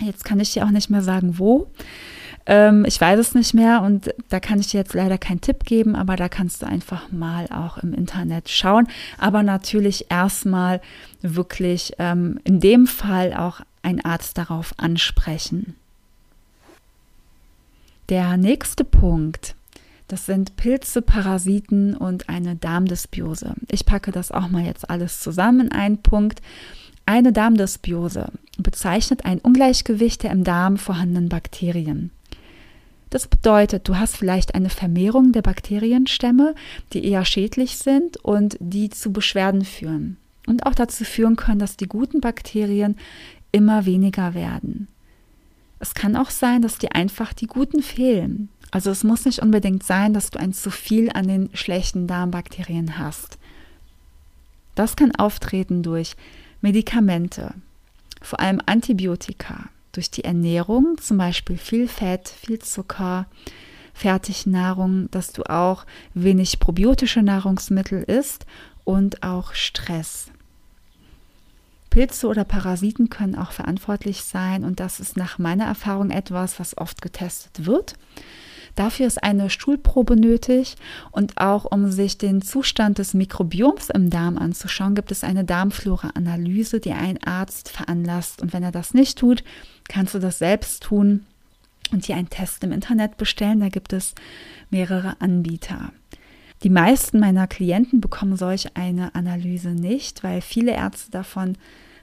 Jetzt 0.00 0.24
kann 0.24 0.40
ich 0.40 0.52
dir 0.52 0.64
auch 0.64 0.70
nicht 0.70 0.90
mehr 0.90 1.02
sagen, 1.02 1.38
wo. 1.38 1.68
Ähm, 2.46 2.84
ich 2.86 3.00
weiß 3.00 3.18
es 3.18 3.34
nicht 3.34 3.54
mehr 3.54 3.82
und 3.82 4.14
da 4.28 4.40
kann 4.40 4.60
ich 4.60 4.68
dir 4.68 4.78
jetzt 4.78 4.94
leider 4.94 5.18
keinen 5.18 5.40
Tipp 5.40 5.64
geben, 5.64 5.94
aber 5.94 6.16
da 6.16 6.28
kannst 6.28 6.62
du 6.62 6.66
einfach 6.66 7.12
mal 7.12 7.46
auch 7.52 7.78
im 7.78 7.92
Internet 7.92 8.48
schauen. 8.48 8.88
Aber 9.18 9.42
natürlich 9.42 10.10
erstmal 10.10 10.80
wirklich 11.22 11.92
ähm, 11.98 12.40
in 12.44 12.60
dem 12.60 12.86
Fall 12.86 13.34
auch 13.34 13.60
ein 13.82 14.04
Arzt 14.04 14.38
darauf 14.38 14.74
ansprechen. 14.78 15.76
Der 18.08 18.36
nächste 18.36 18.84
Punkt, 18.84 19.54
das 20.08 20.26
sind 20.26 20.56
Pilze, 20.56 21.02
Parasiten 21.02 21.96
und 21.96 22.28
eine 22.28 22.56
Darmdysbiose. 22.56 23.54
Ich 23.70 23.86
packe 23.86 24.10
das 24.10 24.32
auch 24.32 24.48
mal 24.48 24.64
jetzt 24.64 24.90
alles 24.90 25.20
zusammen 25.20 25.66
in 25.66 25.72
einen 25.72 25.98
Punkt. 25.98 26.42
Eine 27.10 27.32
Darmdysbiose 27.32 28.28
bezeichnet 28.56 29.24
ein 29.24 29.40
Ungleichgewicht 29.40 30.22
der 30.22 30.30
im 30.30 30.44
Darm 30.44 30.76
vorhandenen 30.76 31.28
Bakterien. 31.28 32.12
Das 33.10 33.26
bedeutet, 33.26 33.88
du 33.88 33.98
hast 33.98 34.16
vielleicht 34.16 34.54
eine 34.54 34.70
Vermehrung 34.70 35.32
der 35.32 35.42
Bakterienstämme, 35.42 36.54
die 36.92 37.04
eher 37.04 37.24
schädlich 37.24 37.78
sind 37.78 38.18
und 38.18 38.56
die 38.60 38.90
zu 38.90 39.12
Beschwerden 39.12 39.64
führen. 39.64 40.18
Und 40.46 40.66
auch 40.66 40.74
dazu 40.76 41.02
führen 41.02 41.34
können, 41.34 41.58
dass 41.58 41.76
die 41.76 41.88
guten 41.88 42.20
Bakterien 42.20 42.96
immer 43.50 43.86
weniger 43.86 44.34
werden. 44.34 44.86
Es 45.80 45.94
kann 45.94 46.14
auch 46.14 46.30
sein, 46.30 46.62
dass 46.62 46.78
dir 46.78 46.94
einfach 46.94 47.32
die 47.32 47.48
guten 47.48 47.82
fehlen. 47.82 48.50
Also 48.70 48.92
es 48.92 49.02
muss 49.02 49.24
nicht 49.24 49.42
unbedingt 49.42 49.82
sein, 49.82 50.14
dass 50.14 50.30
du 50.30 50.38
ein 50.38 50.52
zu 50.52 50.70
viel 50.70 51.10
an 51.10 51.26
den 51.26 51.50
schlechten 51.54 52.06
Darmbakterien 52.06 52.98
hast. 52.98 53.36
Das 54.76 54.94
kann 54.94 55.12
auftreten 55.16 55.82
durch 55.82 56.14
Medikamente, 56.60 57.54
vor 58.20 58.40
allem 58.40 58.60
Antibiotika, 58.66 59.68
durch 59.92 60.10
die 60.10 60.24
Ernährung, 60.24 60.98
zum 61.00 61.18
Beispiel 61.18 61.56
viel 61.56 61.88
Fett, 61.88 62.28
viel 62.28 62.58
Zucker, 62.58 63.26
Fertignahrung, 63.94 65.10
dass 65.10 65.32
du 65.32 65.42
auch 65.44 65.84
wenig 66.14 66.60
probiotische 66.60 67.22
Nahrungsmittel 67.22 68.02
isst 68.02 68.46
und 68.84 69.22
auch 69.22 69.54
Stress. 69.54 70.30
Pilze 71.90 72.28
oder 72.28 72.44
Parasiten 72.44 73.10
können 73.10 73.34
auch 73.34 73.50
verantwortlich 73.50 74.22
sein 74.22 74.64
und 74.64 74.78
das 74.80 75.00
ist 75.00 75.16
nach 75.16 75.38
meiner 75.38 75.64
Erfahrung 75.64 76.10
etwas, 76.10 76.60
was 76.60 76.78
oft 76.78 77.02
getestet 77.02 77.66
wird. 77.66 77.94
Dafür 78.74 79.06
ist 79.06 79.22
eine 79.22 79.50
Stuhlprobe 79.50 80.16
nötig 80.16 80.76
und 81.10 81.38
auch 81.38 81.64
um 81.64 81.90
sich 81.90 82.18
den 82.18 82.42
Zustand 82.42 82.98
des 82.98 83.14
Mikrobioms 83.14 83.90
im 83.90 84.10
Darm 84.10 84.38
anzuschauen, 84.38 84.94
gibt 84.94 85.12
es 85.12 85.24
eine 85.24 85.44
Darmflora-Analyse, 85.44 86.80
die 86.80 86.92
ein 86.92 87.22
Arzt 87.22 87.68
veranlasst. 87.68 88.42
Und 88.42 88.52
wenn 88.52 88.62
er 88.62 88.72
das 88.72 88.94
nicht 88.94 89.18
tut, 89.18 89.44
kannst 89.88 90.14
du 90.14 90.18
das 90.18 90.38
selbst 90.38 90.82
tun 90.84 91.26
und 91.92 92.06
dir 92.06 92.16
einen 92.16 92.30
Test 92.30 92.62
im 92.64 92.72
Internet 92.72 93.16
bestellen. 93.16 93.60
Da 93.60 93.68
gibt 93.68 93.92
es 93.92 94.14
mehrere 94.70 95.20
Anbieter. 95.20 95.92
Die 96.62 96.70
meisten 96.70 97.20
meiner 97.20 97.46
Klienten 97.46 98.00
bekommen 98.00 98.36
solch 98.36 98.76
eine 98.76 99.14
Analyse 99.14 99.70
nicht, 99.70 100.22
weil 100.22 100.42
viele 100.42 100.72
Ärzte 100.72 101.10
davon 101.10 101.56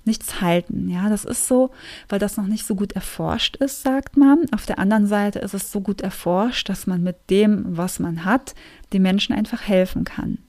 nichts 0.07 0.41
halten. 0.41 0.89
Ja, 0.89 1.09
das 1.09 1.25
ist 1.25 1.47
so, 1.47 1.71
weil 2.09 2.19
das 2.19 2.37
noch 2.37 2.47
nicht 2.47 2.65
so 2.65 2.75
gut 2.75 2.93
erforscht 2.93 3.57
ist, 3.57 3.83
sagt 3.83 4.17
man. 4.17 4.45
Auf 4.51 4.65
der 4.65 4.79
anderen 4.79 5.05
Seite 5.05 5.39
ist 5.39 5.53
es 5.53 5.71
so 5.71 5.81
gut 5.81 6.01
erforscht, 6.01 6.69
dass 6.69 6.87
man 6.87 7.03
mit 7.03 7.29
dem, 7.29 7.77
was 7.77 7.99
man 7.99 8.25
hat, 8.25 8.55
den 8.93 9.03
Menschen 9.03 9.35
einfach 9.35 9.67
helfen 9.67 10.03
kann. 10.03 10.39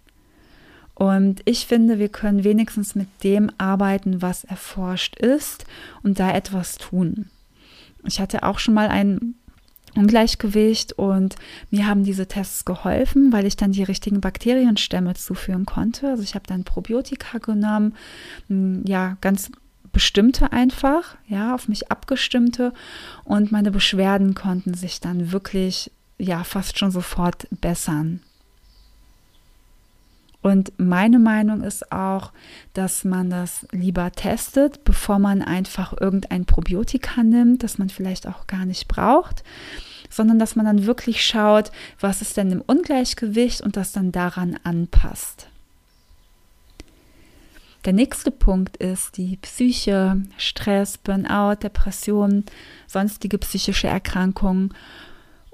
Und 0.95 1.43
ich 1.45 1.67
finde, 1.67 1.99
wir 1.99 2.09
können 2.09 2.43
wenigstens 2.43 2.95
mit 2.95 3.09
dem 3.23 3.51
arbeiten, 3.59 4.21
was 4.21 4.43
erforscht 4.45 5.17
ist 5.17 5.65
und 6.03 6.19
da 6.19 6.33
etwas 6.33 6.77
tun. 6.77 7.27
Ich 8.05 8.21
hatte 8.21 8.43
auch 8.43 8.59
schon 8.59 8.75
mal 8.75 8.89
einen 8.89 9.37
Ungleichgewicht 9.95 10.93
und 10.95 11.37
mir 11.71 11.87
haben 11.87 12.05
diese 12.05 12.27
Tests 12.27 12.65
geholfen, 12.65 13.33
weil 13.33 13.47
ich 13.47 13.57
dann 13.57 13.73
die 13.73 13.83
richtigen 13.83 14.21
Bakterienstämme 14.21 15.15
zuführen 15.15 15.67
konnte. 15.67 16.09
Also 16.09 16.23
ich 16.23 16.35
habe 16.35 16.47
dann 16.47 16.65
Probiotika 16.65 17.39
genommen, 17.39 17.95
ja, 18.85 19.17
ganz 19.21 19.51
bestimmte 19.93 20.53
einfach, 20.53 21.17
ja, 21.27 21.55
auf 21.55 21.69
mich 21.69 21.91
abgestimmte 21.91 22.73
und 23.25 23.53
meine 23.53 23.71
Beschwerden 23.71 24.35
konnten 24.35 24.75
sich 24.75 25.01
dann 25.01 25.33
wirklich, 25.33 25.91
ja, 26.19 26.45
fast 26.45 26.79
schon 26.79 26.91
sofort 26.91 27.49
bessern. 27.61 28.21
Und 30.49 30.73
meine 30.79 31.19
Meinung 31.19 31.63
ist 31.63 31.93
auch, 31.93 32.33
dass 32.73 33.05
man 33.05 33.29
das 33.29 33.67
lieber 33.71 34.11
testet, 34.13 34.83
bevor 34.83 35.19
man 35.19 35.43
einfach 35.43 35.93
irgendein 36.01 36.47
Probiotika 36.47 37.23
nimmt, 37.23 37.63
das 37.63 37.77
man 37.77 37.91
vielleicht 37.91 38.27
auch 38.27 38.47
gar 38.47 38.65
nicht 38.65 38.89
braucht, 38.89 39.45
sondern 40.09 40.39
dass 40.39 40.57
man 40.57 40.65
dann 40.65 40.87
wirklich 40.87 41.23
schaut, 41.23 41.71
was 42.01 42.23
ist 42.23 42.39
denn 42.39 42.51
im 42.51 42.63
Ungleichgewicht 42.63 43.61
und 43.61 43.77
das 43.77 43.93
dann 43.93 44.11
daran 44.11 44.59
anpasst. 44.65 45.49
Der 47.85 47.93
nächste 47.93 48.31
Punkt 48.31 48.79
ist 48.79 49.19
die 49.19 49.37
Psyche, 49.37 50.23
Stress, 50.39 50.97
Burnout, 50.97 51.57
Depression, 51.57 52.47
sonstige 52.87 53.37
psychische 53.37 53.89
Erkrankungen. 53.89 54.73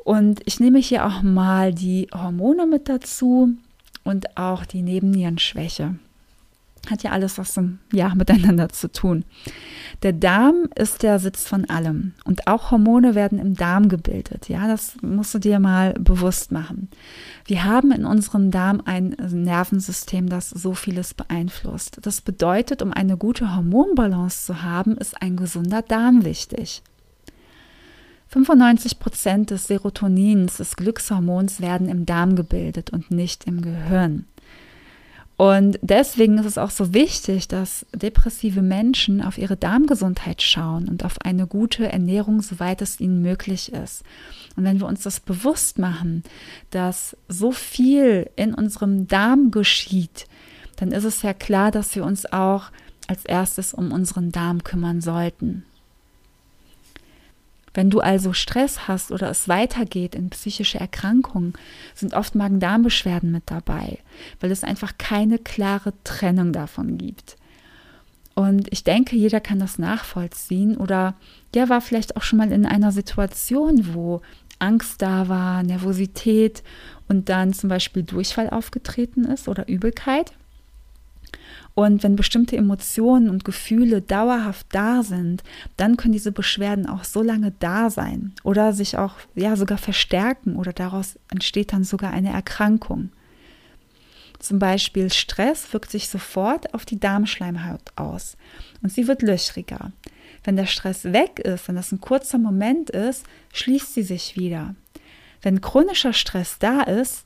Und 0.04 0.40
ich 0.44 0.60
nehme 0.60 0.78
hier 0.78 1.04
auch 1.04 1.22
mal 1.22 1.74
die 1.74 2.06
Hormone 2.14 2.68
mit 2.68 2.88
dazu 2.88 3.56
und 4.04 4.36
auch 4.36 4.64
die 4.64 4.82
Nebennierenschwäche. 4.82 5.96
Hat 6.90 7.02
ja 7.02 7.12
alles 7.12 7.38
was 7.38 7.58
ja, 7.92 8.14
miteinander 8.14 8.68
zu 8.68 8.92
tun. 8.92 9.24
Der 10.02 10.12
Darm 10.12 10.68
ist 10.74 11.02
der 11.02 11.18
Sitz 11.18 11.48
von 11.48 11.68
allem 11.70 12.12
und 12.24 12.46
auch 12.46 12.70
Hormone 12.70 13.14
werden 13.14 13.38
im 13.38 13.54
Darm 13.54 13.88
gebildet. 13.88 14.48
Ja, 14.48 14.68
das 14.68 14.96
musst 15.00 15.34
du 15.34 15.38
dir 15.38 15.58
mal 15.60 15.94
bewusst 15.94 16.52
machen. 16.52 16.88
Wir 17.46 17.64
haben 17.64 17.90
in 17.90 18.04
unserem 18.04 18.50
Darm 18.50 18.82
ein 18.84 19.16
Nervensystem, 19.30 20.28
das 20.28 20.50
so 20.50 20.74
vieles 20.74 21.14
beeinflusst. 21.14 21.98
Das 22.02 22.20
bedeutet, 22.20 22.82
um 22.82 22.92
eine 22.92 23.16
gute 23.16 23.56
Hormonbalance 23.56 24.44
zu 24.44 24.62
haben, 24.62 24.98
ist 24.98 25.22
ein 25.22 25.36
gesunder 25.36 25.80
Darm 25.82 26.24
wichtig. 26.24 26.82
95 28.34 28.98
Prozent 28.98 29.50
des 29.50 29.68
Serotonins, 29.68 30.56
des 30.56 30.74
Glückshormons, 30.74 31.60
werden 31.60 31.88
im 31.88 32.04
Darm 32.04 32.34
gebildet 32.34 32.90
und 32.90 33.12
nicht 33.12 33.44
im 33.44 33.62
Gehirn. 33.62 34.26
Und 35.36 35.78
deswegen 35.82 36.38
ist 36.38 36.46
es 36.46 36.58
auch 36.58 36.70
so 36.70 36.92
wichtig, 36.92 37.46
dass 37.46 37.86
depressive 37.94 38.60
Menschen 38.60 39.22
auf 39.22 39.38
ihre 39.38 39.56
Darmgesundheit 39.56 40.42
schauen 40.42 40.88
und 40.88 41.04
auf 41.04 41.20
eine 41.20 41.46
gute 41.46 41.90
Ernährung, 41.90 42.42
soweit 42.42 42.82
es 42.82 42.98
ihnen 42.98 43.22
möglich 43.22 43.72
ist. 43.72 44.02
Und 44.56 44.64
wenn 44.64 44.80
wir 44.80 44.88
uns 44.88 45.04
das 45.04 45.20
bewusst 45.20 45.78
machen, 45.78 46.24
dass 46.70 47.16
so 47.28 47.52
viel 47.52 48.30
in 48.34 48.52
unserem 48.52 49.06
Darm 49.06 49.52
geschieht, 49.52 50.26
dann 50.76 50.90
ist 50.90 51.04
es 51.04 51.22
ja 51.22 51.34
klar, 51.34 51.70
dass 51.70 51.94
wir 51.94 52.04
uns 52.04 52.26
auch 52.32 52.72
als 53.06 53.24
erstes 53.24 53.74
um 53.74 53.92
unseren 53.92 54.32
Darm 54.32 54.64
kümmern 54.64 55.00
sollten. 55.00 55.64
Wenn 57.74 57.90
du 57.90 58.00
also 58.00 58.32
Stress 58.32 58.86
hast 58.86 59.10
oder 59.10 59.28
es 59.28 59.48
weitergeht 59.48 60.14
in 60.14 60.30
psychische 60.30 60.78
Erkrankungen, 60.78 61.54
sind 61.94 62.14
oft 62.14 62.36
Magen-Darm-Beschwerden 62.36 63.32
mit 63.32 63.42
dabei, 63.46 63.98
weil 64.40 64.52
es 64.52 64.64
einfach 64.64 64.96
keine 64.96 65.38
klare 65.38 65.92
Trennung 66.04 66.52
davon 66.52 66.96
gibt. 66.96 67.36
Und 68.34 68.72
ich 68.72 68.84
denke, 68.84 69.16
jeder 69.16 69.40
kann 69.40 69.58
das 69.58 69.78
nachvollziehen 69.78 70.76
oder 70.76 71.14
der 71.54 71.68
war 71.68 71.80
vielleicht 71.80 72.16
auch 72.16 72.22
schon 72.22 72.38
mal 72.38 72.50
in 72.50 72.66
einer 72.66 72.90
Situation, 72.92 73.94
wo 73.94 74.22
Angst 74.58 75.02
da 75.02 75.28
war, 75.28 75.62
Nervosität 75.62 76.62
und 77.08 77.28
dann 77.28 77.52
zum 77.52 77.68
Beispiel 77.68 78.02
Durchfall 78.02 78.50
aufgetreten 78.50 79.24
ist 79.24 79.48
oder 79.48 79.68
Übelkeit. 79.68 80.32
Und 81.74 82.04
wenn 82.04 82.14
bestimmte 82.14 82.56
Emotionen 82.56 83.28
und 83.28 83.44
Gefühle 83.44 84.00
dauerhaft 84.00 84.66
da 84.70 85.02
sind, 85.02 85.42
dann 85.76 85.96
können 85.96 86.12
diese 86.12 86.30
Beschwerden 86.30 86.86
auch 86.86 87.02
so 87.02 87.20
lange 87.20 87.52
da 87.58 87.90
sein 87.90 88.32
oder 88.44 88.72
sich 88.72 88.96
auch 88.96 89.14
ja 89.34 89.56
sogar 89.56 89.78
verstärken 89.78 90.56
oder 90.56 90.72
daraus 90.72 91.18
entsteht 91.30 91.72
dann 91.72 91.82
sogar 91.82 92.12
eine 92.12 92.30
Erkrankung. 92.30 93.10
Zum 94.38 94.58
Beispiel 94.58 95.12
Stress 95.12 95.72
wirkt 95.72 95.90
sich 95.90 96.08
sofort 96.08 96.74
auf 96.74 96.84
die 96.84 97.00
Darmschleimhaut 97.00 97.92
aus 97.96 98.36
und 98.82 98.92
sie 98.92 99.08
wird 99.08 99.22
löchriger. 99.22 99.90
Wenn 100.44 100.56
der 100.56 100.66
Stress 100.66 101.04
weg 101.04 101.40
ist, 101.40 101.66
wenn 101.66 101.76
das 101.76 101.90
ein 101.90 102.00
kurzer 102.00 102.38
Moment 102.38 102.90
ist, 102.90 103.24
schließt 103.52 103.94
sie 103.94 104.02
sich 104.02 104.36
wieder. 104.36 104.74
Wenn 105.42 105.60
chronischer 105.60 106.12
Stress 106.12 106.58
da 106.58 106.82
ist, 106.82 107.24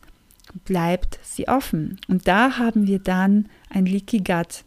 bleibt 0.65 1.19
sie 1.23 1.49
offen. 1.49 2.01
Und 2.09 2.29
da 2.29 2.59
haben 2.59 2.87
wir 2.87 3.01
dann 3.01 3.49
ein 3.71 3.87
Leaky 3.87 4.19
Gut. 4.19 4.65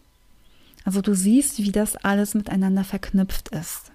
Also 0.83 1.01
du 1.01 1.13
siehst, 1.13 1.59
wie 1.59 1.71
das 1.71 1.95
alles 1.95 2.33
miteinander 2.33 2.83
verknüpft 2.83 3.49
ist. 3.49 3.91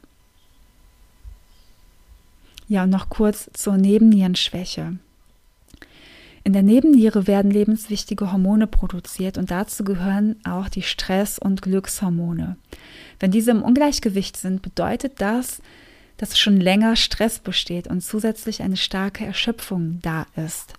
Ja, 2.69 2.85
und 2.85 2.91
noch 2.91 3.09
kurz 3.09 3.51
zur 3.53 3.77
Nebennierenschwäche. 3.77 4.99
In 6.47 6.53
der 6.53 6.63
Nebenniere 6.63 7.27
werden 7.27 7.51
lebenswichtige 7.51 8.31
Hormone 8.31 8.69
produziert 8.69 9.37
und 9.37 9.51
dazu 9.51 9.83
gehören 9.83 10.37
auch 10.45 10.69
die 10.69 10.83
Stress- 10.83 11.41
und 11.41 11.61
Glückshormone. 11.63 12.57
Wenn 13.19 13.33
diese 13.33 13.51
im 13.51 13.63
Ungleichgewicht 13.63 14.37
sind, 14.37 14.63
bedeutet 14.63 15.15
das, 15.21 15.61
dass 16.19 16.39
schon 16.39 16.61
länger 16.61 16.97
Stress 16.97 17.41
besteht 17.41 17.89
und 17.89 18.01
zusätzlich 18.01 18.63
eine 18.63 18.77
starke 18.77 19.27
Erschöpfung 19.27 19.99
da 20.03 20.27
ist. 20.37 20.75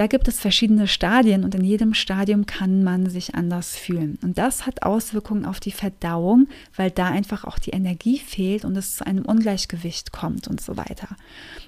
Da 0.00 0.06
gibt 0.06 0.28
es 0.28 0.40
verschiedene 0.40 0.88
Stadien 0.88 1.44
und 1.44 1.54
in 1.54 1.62
jedem 1.62 1.92
Stadium 1.92 2.46
kann 2.46 2.82
man 2.82 3.10
sich 3.10 3.34
anders 3.34 3.76
fühlen. 3.76 4.18
Und 4.22 4.38
das 4.38 4.64
hat 4.64 4.82
Auswirkungen 4.82 5.44
auf 5.44 5.60
die 5.60 5.72
Verdauung, 5.72 6.48
weil 6.74 6.90
da 6.90 7.08
einfach 7.08 7.44
auch 7.44 7.58
die 7.58 7.72
Energie 7.72 8.18
fehlt 8.18 8.64
und 8.64 8.74
es 8.78 8.96
zu 8.96 9.06
einem 9.06 9.26
Ungleichgewicht 9.26 10.10
kommt 10.10 10.48
und 10.48 10.58
so 10.58 10.78
weiter. 10.78 11.08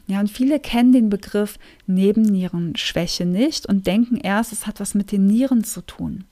Ja, 0.07 0.18
und 0.18 0.31
viele 0.31 0.61
kennen 0.61 0.92
den 0.92 1.11
Begriff 1.11 1.59
Nebennierenschwäche 1.87 3.27
nicht 3.27 3.66
und 3.66 3.87
denken 3.87 4.16
erst, 4.16 4.51
es 4.55 4.66
hat 4.66 4.81
was 4.81 4.95
mit 4.95 5.12
den 5.12 5.27
Nieren 5.27 5.62
zu 5.62 5.83
tun. 5.83 6.25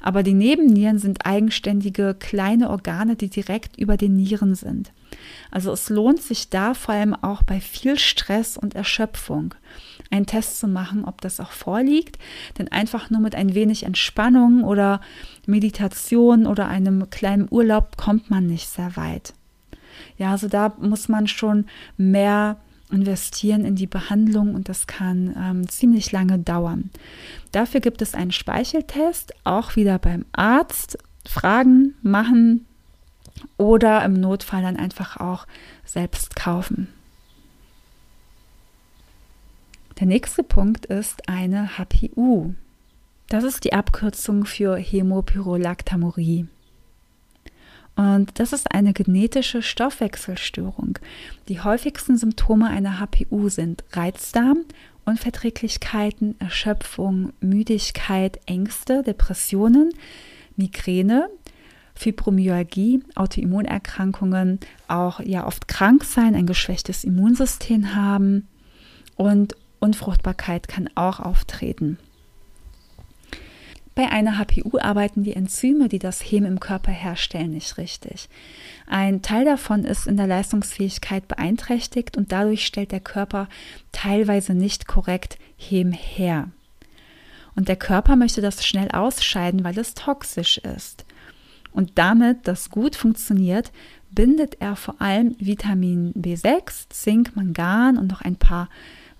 Aber 0.00 0.22
die 0.22 0.34
Nebennieren 0.34 1.00
sind 1.00 1.26
eigenständige 1.26 2.14
kleine 2.14 2.70
Organe, 2.70 3.16
die 3.16 3.30
direkt 3.30 3.76
über 3.78 3.96
den 3.96 4.14
Nieren 4.14 4.54
sind. 4.54 4.92
Also 5.50 5.72
es 5.72 5.88
lohnt 5.88 6.22
sich 6.22 6.50
da 6.50 6.74
vor 6.74 6.94
allem 6.94 7.14
auch 7.14 7.42
bei 7.42 7.60
viel 7.60 7.98
Stress 7.98 8.56
und 8.56 8.74
Erschöpfung 8.74 9.54
einen 10.12 10.26
Test 10.26 10.60
zu 10.60 10.68
machen, 10.68 11.04
ob 11.04 11.20
das 11.20 11.40
auch 11.40 11.50
vorliegt. 11.50 12.18
Denn 12.58 12.68
einfach 12.68 13.10
nur 13.10 13.20
mit 13.20 13.34
ein 13.34 13.54
wenig 13.54 13.84
Entspannung 13.84 14.64
oder 14.64 15.00
Meditation 15.46 16.46
oder 16.46 16.68
einem 16.68 17.10
kleinen 17.10 17.48
Urlaub 17.50 17.96
kommt 17.96 18.30
man 18.30 18.46
nicht 18.46 18.68
sehr 18.68 18.96
weit. 18.96 19.34
Ja, 20.18 20.32
also 20.32 20.48
da 20.48 20.74
muss 20.78 21.08
man 21.08 21.26
schon 21.26 21.66
mehr 21.96 22.58
investieren 22.90 23.64
in 23.64 23.74
die 23.74 23.86
Behandlung 23.86 24.54
und 24.54 24.68
das 24.68 24.86
kann 24.86 25.34
ähm, 25.38 25.68
ziemlich 25.68 26.12
lange 26.12 26.38
dauern. 26.38 26.90
Dafür 27.50 27.80
gibt 27.80 28.02
es 28.02 28.14
einen 28.14 28.32
Speicheltest, 28.32 29.32
auch 29.44 29.76
wieder 29.76 29.98
beim 29.98 30.26
Arzt. 30.32 30.98
Fragen 31.26 31.94
machen 32.02 32.66
oder 33.56 34.04
im 34.04 34.14
Notfall 34.14 34.62
dann 34.62 34.76
einfach 34.76 35.18
auch 35.18 35.46
selbst 35.84 36.36
kaufen. 36.36 36.88
Der 40.02 40.08
nächste 40.08 40.42
Punkt 40.42 40.86
ist 40.86 41.28
eine 41.28 41.78
HPU. 41.78 42.54
Das 43.28 43.44
ist 43.44 43.62
die 43.62 43.72
Abkürzung 43.72 44.46
für 44.46 44.76
Hämopyrolactamurie. 44.76 46.48
Und 47.94 48.40
das 48.40 48.52
ist 48.52 48.74
eine 48.74 48.94
genetische 48.94 49.62
Stoffwechselstörung. 49.62 50.98
Die 51.46 51.60
häufigsten 51.60 52.18
Symptome 52.18 52.68
einer 52.68 52.98
HPU 52.98 53.48
sind 53.48 53.84
Reizdarm, 53.92 54.64
Unverträglichkeiten, 55.04 56.34
Erschöpfung, 56.40 57.32
Müdigkeit, 57.40 58.40
Ängste, 58.46 59.04
Depressionen, 59.04 59.92
Migräne, 60.56 61.28
Fibromyalgie, 61.94 63.04
Autoimmunerkrankungen, 63.14 64.58
auch 64.88 65.20
ja 65.20 65.46
oft 65.46 65.68
krank 65.68 66.02
sein, 66.02 66.34
ein 66.34 66.46
geschwächtes 66.46 67.04
Immunsystem 67.04 67.94
haben 67.94 68.48
und 69.14 69.54
Unfruchtbarkeit 69.82 70.68
kann 70.68 70.88
auch 70.94 71.20
auftreten. 71.20 71.98
Bei 73.94 74.08
einer 74.10 74.38
HPU 74.38 74.78
arbeiten 74.78 75.22
die 75.22 75.34
Enzyme, 75.34 75.88
die 75.88 75.98
das 75.98 76.20
Hem 76.20 76.46
im 76.46 76.60
Körper 76.60 76.92
herstellen, 76.92 77.50
nicht 77.50 77.76
richtig. 77.76 78.30
Ein 78.86 79.20
Teil 79.20 79.44
davon 79.44 79.84
ist 79.84 80.06
in 80.06 80.16
der 80.16 80.26
Leistungsfähigkeit 80.26 81.28
beeinträchtigt 81.28 82.16
und 82.16 82.32
dadurch 82.32 82.64
stellt 82.64 82.92
der 82.92 83.00
Körper 83.00 83.48
teilweise 83.90 84.54
nicht 84.54 84.86
korrekt 84.86 85.38
Hem 85.58 85.92
her. 85.92 86.48
Und 87.54 87.68
der 87.68 87.76
Körper 87.76 88.16
möchte 88.16 88.40
das 88.40 88.64
schnell 88.64 88.90
ausscheiden, 88.92 89.62
weil 89.62 89.78
es 89.78 89.92
toxisch 89.92 90.56
ist. 90.58 91.04
Und 91.70 91.92
damit 91.96 92.48
das 92.48 92.70
gut 92.70 92.96
funktioniert, 92.96 93.72
bindet 94.10 94.60
er 94.60 94.76
vor 94.76 95.00
allem 95.02 95.36
Vitamin 95.38 96.14
B6, 96.14 96.88
Zink, 96.88 97.36
Mangan 97.36 97.98
und 97.98 98.10
noch 98.10 98.22
ein 98.22 98.36
paar 98.36 98.70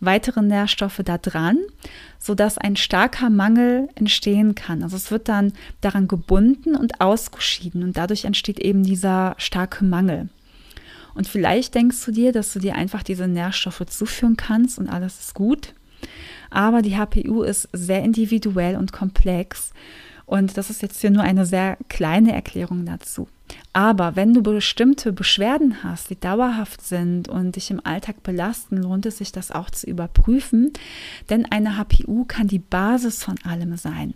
weitere 0.03 0.43
Nährstoffe 0.43 1.01
da 1.05 1.17
dran, 1.17 1.59
sodass 2.19 2.59
ein 2.59 2.77
starker 2.77 3.31
Mangel 3.31 3.89
entstehen 3.95 4.55
kann. 4.55 4.83
Also 4.83 4.97
es 4.97 5.11
wird 5.11 5.29
dann 5.29 5.53
daran 5.81 6.09
gebunden 6.09 6.77
und 6.77 7.01
ausgeschieden 7.01 7.83
und 7.83 7.97
dadurch 7.97 8.25
entsteht 8.25 8.59
eben 8.59 8.83
dieser 8.83 9.35
starke 9.39 9.85
Mangel. 9.85 10.29
Und 11.15 11.29
vielleicht 11.29 11.75
denkst 11.75 12.05
du 12.05 12.11
dir, 12.11 12.33
dass 12.33 12.53
du 12.53 12.59
dir 12.59 12.75
einfach 12.75 13.03
diese 13.03 13.29
Nährstoffe 13.29 13.85
zuführen 13.87 14.37
kannst 14.37 14.79
und 14.79 14.89
alles 14.89 15.21
ist 15.21 15.35
gut. 15.35 15.75
Aber 16.51 16.83
die 16.83 16.97
HPU 16.97 17.43
ist 17.43 17.69
sehr 17.73 18.03
individuell 18.03 18.77
und 18.77 18.93
komplex. 18.93 19.73
Und 20.27 20.57
das 20.57 20.71
ist 20.71 20.83
jetzt 20.83 21.01
hier 21.01 21.11
nur 21.11 21.23
eine 21.23 21.47
sehr 21.47 21.77
kleine 21.89 22.33
Erklärung 22.33 22.87
dazu. 22.87 23.29
Aber 23.73 24.17
wenn 24.17 24.35
du 24.35 24.43
bestimmte 24.43 25.13
Beschwerden 25.13 25.83
hast, 25.83 26.11
die 26.11 26.19
dauerhaft 26.19 26.83
sind 26.83 27.29
und 27.29 27.57
dich 27.57 27.71
im 27.71 27.85
Alltag 27.85 28.23
belasten, 28.23 28.77
lohnt 28.79 29.07
es 29.07 29.19
sich 29.19 29.33
das 29.33 29.51
auch 29.51 29.71
zu 29.71 29.87
überprüfen, 29.87 30.73
denn 31.31 31.47
eine 31.47 31.77
HPU 31.77 32.25
kann 32.25 32.49
die 32.49 32.59
Basis 32.59 33.23
von 33.23 33.37
allem 33.45 33.77
sein. 33.77 34.15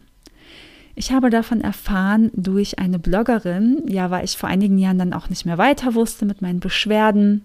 Ich 0.95 1.13
habe 1.13 1.29
davon 1.29 1.61
erfahren 1.61 2.31
durch 2.35 2.79
eine 2.79 2.99
Bloggerin, 2.99 3.83
ja, 3.87 4.11
weil 4.11 4.25
ich 4.25 4.39
vor 4.39 4.49
einigen 4.49 4.79
Jahren 4.79 4.99
dann 4.99 5.13
auch 5.13 5.29
nicht 5.29 5.45
mehr 5.45 5.59
weiter 5.59 5.95
wusste 5.95 6.25
mit 6.25 6.41
meinen 6.41 6.61
Beschwerden. 6.61 7.45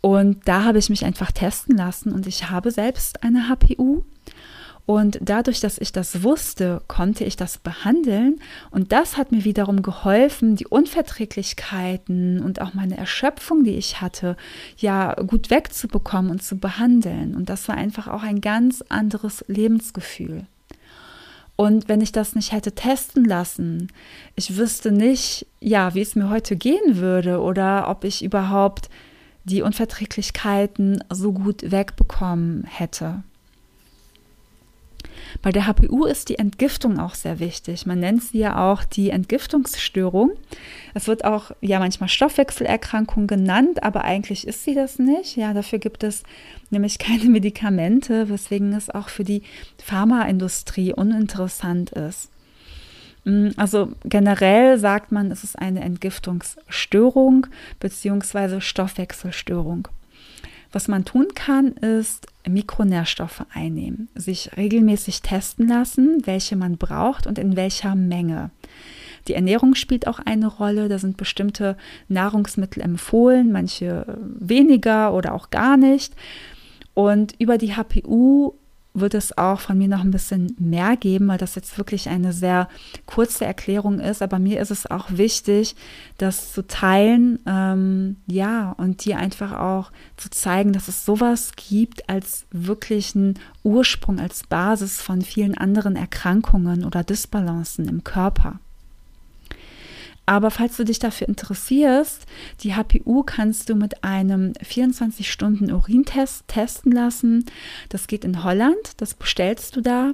Und 0.00 0.48
da 0.48 0.64
habe 0.64 0.78
ich 0.78 0.88
mich 0.88 1.04
einfach 1.04 1.30
testen 1.30 1.76
lassen 1.76 2.12
und 2.12 2.26
ich 2.26 2.50
habe 2.50 2.70
selbst 2.70 3.22
eine 3.22 3.48
HPU 3.48 4.02
und 4.92 5.18
dadurch, 5.22 5.60
dass 5.60 5.78
ich 5.78 5.90
das 5.90 6.22
wusste, 6.22 6.82
konnte 6.86 7.24
ich 7.24 7.36
das 7.36 7.56
behandeln. 7.56 8.40
Und 8.70 8.92
das 8.92 9.16
hat 9.16 9.32
mir 9.32 9.42
wiederum 9.42 9.80
geholfen, 9.80 10.54
die 10.54 10.66
Unverträglichkeiten 10.66 12.42
und 12.42 12.60
auch 12.60 12.74
meine 12.74 12.98
Erschöpfung, 12.98 13.64
die 13.64 13.76
ich 13.76 14.02
hatte, 14.02 14.36
ja 14.76 15.14
gut 15.14 15.48
wegzubekommen 15.48 16.30
und 16.30 16.42
zu 16.42 16.58
behandeln. 16.58 17.34
Und 17.34 17.48
das 17.48 17.68
war 17.68 17.74
einfach 17.74 18.06
auch 18.06 18.22
ein 18.22 18.42
ganz 18.42 18.84
anderes 18.90 19.42
Lebensgefühl. 19.48 20.44
Und 21.56 21.88
wenn 21.88 22.02
ich 22.02 22.12
das 22.12 22.34
nicht 22.34 22.52
hätte 22.52 22.72
testen 22.72 23.24
lassen, 23.24 23.88
ich 24.36 24.58
wüsste 24.58 24.92
nicht, 24.92 25.46
ja, 25.58 25.94
wie 25.94 26.02
es 26.02 26.16
mir 26.16 26.28
heute 26.28 26.54
gehen 26.54 26.98
würde 26.98 27.40
oder 27.40 27.88
ob 27.88 28.04
ich 28.04 28.22
überhaupt 28.22 28.90
die 29.44 29.62
Unverträglichkeiten 29.62 31.02
so 31.10 31.32
gut 31.32 31.70
wegbekommen 31.70 32.64
hätte. 32.64 33.22
Bei 35.40 35.50
der 35.50 35.66
HPU 35.66 36.04
ist 36.04 36.28
die 36.28 36.38
Entgiftung 36.38 36.98
auch 36.98 37.14
sehr 37.14 37.40
wichtig. 37.40 37.86
Man 37.86 38.00
nennt 38.00 38.22
sie 38.22 38.38
ja 38.38 38.70
auch 38.70 38.84
die 38.84 39.10
Entgiftungsstörung. 39.10 40.32
Es 40.94 41.06
wird 41.08 41.24
auch 41.24 41.52
ja 41.60 41.78
manchmal 41.78 42.08
Stoffwechselerkrankung 42.08 43.26
genannt, 43.26 43.82
aber 43.82 44.04
eigentlich 44.04 44.46
ist 44.46 44.64
sie 44.64 44.74
das 44.74 44.98
nicht. 44.98 45.36
Ja, 45.36 45.54
dafür 45.54 45.78
gibt 45.78 46.04
es 46.04 46.22
nämlich 46.70 46.98
keine 46.98 47.24
Medikamente, 47.24 48.28
weswegen 48.28 48.72
es 48.74 48.90
auch 48.90 49.08
für 49.08 49.24
die 49.24 49.42
Pharmaindustrie 49.82 50.92
uninteressant 50.92 51.90
ist. 51.92 52.30
Mm, 53.24 53.48
also 53.56 53.92
generell 54.04 54.78
sagt 54.78 55.12
man, 55.12 55.30
es 55.30 55.44
ist 55.44 55.58
eine 55.58 55.80
Entgiftungsstörung 55.80 57.46
bzw. 57.80 58.60
Stoffwechselstörung. 58.60 59.88
Was 60.72 60.88
man 60.88 61.04
tun 61.04 61.28
kann, 61.34 61.72
ist 61.72 62.26
Mikronährstoffe 62.48 63.44
einnehmen, 63.52 64.08
sich 64.14 64.56
regelmäßig 64.56 65.22
testen 65.22 65.68
lassen, 65.68 66.22
welche 66.24 66.56
man 66.56 66.76
braucht 66.76 67.26
und 67.26 67.38
in 67.38 67.56
welcher 67.56 67.94
Menge. 67.94 68.50
Die 69.28 69.34
Ernährung 69.34 69.74
spielt 69.74 70.06
auch 70.06 70.18
eine 70.18 70.48
Rolle. 70.48 70.88
Da 70.88 70.98
sind 70.98 71.16
bestimmte 71.16 71.76
Nahrungsmittel 72.08 72.82
empfohlen, 72.82 73.52
manche 73.52 74.18
weniger 74.20 75.14
oder 75.14 75.34
auch 75.34 75.50
gar 75.50 75.76
nicht. 75.76 76.14
Und 76.94 77.34
über 77.38 77.58
die 77.58 77.74
HPU 77.74 78.54
wird 78.94 79.14
es 79.14 79.36
auch 79.38 79.60
von 79.60 79.78
mir 79.78 79.88
noch 79.88 80.00
ein 80.00 80.10
bisschen 80.10 80.54
mehr 80.58 80.96
geben, 80.96 81.28
weil 81.28 81.38
das 81.38 81.54
jetzt 81.54 81.78
wirklich 81.78 82.08
eine 82.08 82.32
sehr 82.32 82.68
kurze 83.06 83.44
Erklärung 83.44 84.00
ist. 84.00 84.22
Aber 84.22 84.38
mir 84.38 84.60
ist 84.60 84.70
es 84.70 84.90
auch 84.90 85.06
wichtig, 85.10 85.74
das 86.18 86.52
zu 86.52 86.66
teilen, 86.66 87.38
ähm, 87.46 88.16
ja, 88.26 88.72
und 88.72 89.04
dir 89.04 89.18
einfach 89.18 89.52
auch 89.52 89.92
zu 90.16 90.30
zeigen, 90.30 90.72
dass 90.72 90.88
es 90.88 91.04
sowas 91.04 91.52
gibt 91.56 92.08
als 92.08 92.46
wirklichen 92.50 93.38
Ursprung, 93.62 94.20
als 94.20 94.46
Basis 94.46 95.00
von 95.00 95.22
vielen 95.22 95.56
anderen 95.56 95.96
Erkrankungen 95.96 96.84
oder 96.84 97.02
Disbalancen 97.02 97.88
im 97.88 98.04
Körper. 98.04 98.60
Aber 100.24 100.50
falls 100.50 100.76
du 100.76 100.84
dich 100.84 100.98
dafür 100.98 101.28
interessierst, 101.28 102.26
die 102.60 102.74
HPU 102.74 103.24
kannst 103.24 103.68
du 103.68 103.74
mit 103.74 104.04
einem 104.04 104.52
24-Stunden-Urintest 104.52 106.46
testen 106.46 106.92
lassen. 106.92 107.44
Das 107.88 108.06
geht 108.06 108.24
in 108.24 108.44
Holland, 108.44 108.92
das 108.98 109.14
bestellst 109.14 109.74
du 109.74 109.80
da, 109.80 110.12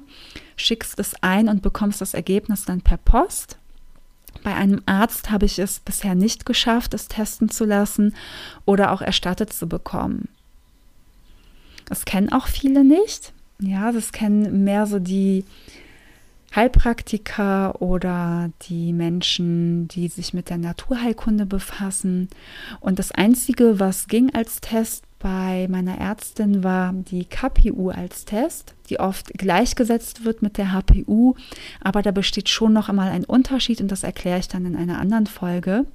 schickst 0.57 0.99
es 0.99 1.23
ein 1.23 1.49
und 1.49 1.61
bekommst 1.61 2.01
das 2.01 2.15
Ergebnis 2.15 2.65
dann 2.65 2.81
per 2.81 2.97
Post. 2.97 3.59
Bei 4.43 4.55
einem 4.55 4.83
Arzt 4.87 5.31
habe 5.31 5.47
ich 5.47 5.59
es 5.59 5.81
bisher 5.81 6.15
nicht 6.15 6.47
geschafft, 6.47 6.95
es 6.95 7.09
testen 7.09 7.51
zu 7.51 7.65
lassen 7.65 8.15
oder 8.65 8.93
auch 8.93 9.03
erstattet 9.03 9.53
zu 9.53 9.69
bekommen. 9.69 10.29
Das 11.85 12.05
kennen 12.05 12.33
auch 12.33 12.47
viele 12.47 12.85
nicht. 12.85 13.33
Ja, 13.61 13.93
das 13.93 14.13
kennen 14.13 14.65
mehr 14.65 14.87
so 14.87 14.99
die 14.99 15.45
Heilpraktiker 16.55 17.81
oder 17.83 18.51
die 18.63 18.93
Menschen, 18.93 19.89
die 19.89 20.09
sich 20.09 20.33
mit 20.33 20.51
der 20.51 20.59
Naturheilkunde 20.59 21.47
befassen. 21.47 22.29
Und 22.81 22.99
das 22.99 23.13
Einzige, 23.13 23.79
was 23.79 24.09
ging 24.09 24.35
als 24.35 24.61
Test 24.61 25.05
bei 25.19 25.67
meiner 25.69 25.99
Ärztin, 25.99 26.63
war 26.63 26.93
die 26.93 27.25
KPU 27.25 27.91
als 27.91 28.25
Test, 28.25 28.75
die 28.89 29.01
oft 29.01 29.33
gleichgesetzt 29.35 30.25
wird 30.25 30.43
mit 30.43 30.57
der 30.59 30.73
HPU. 30.73 31.35
Aber 31.81 32.03
da 32.03 32.13
besteht 32.13 32.49
schon 32.49 32.73
noch 32.73 32.89
einmal 32.89 33.11
ein 33.11 33.25
Unterschied 33.25 33.81
und 33.81 33.91
das 33.91 34.03
erkläre 34.03 34.39
ich 34.39 34.49
dann 34.49 34.65
in 34.65 34.77
einer 34.77 34.99
anderen 34.99 35.27
Folge. 35.27 35.87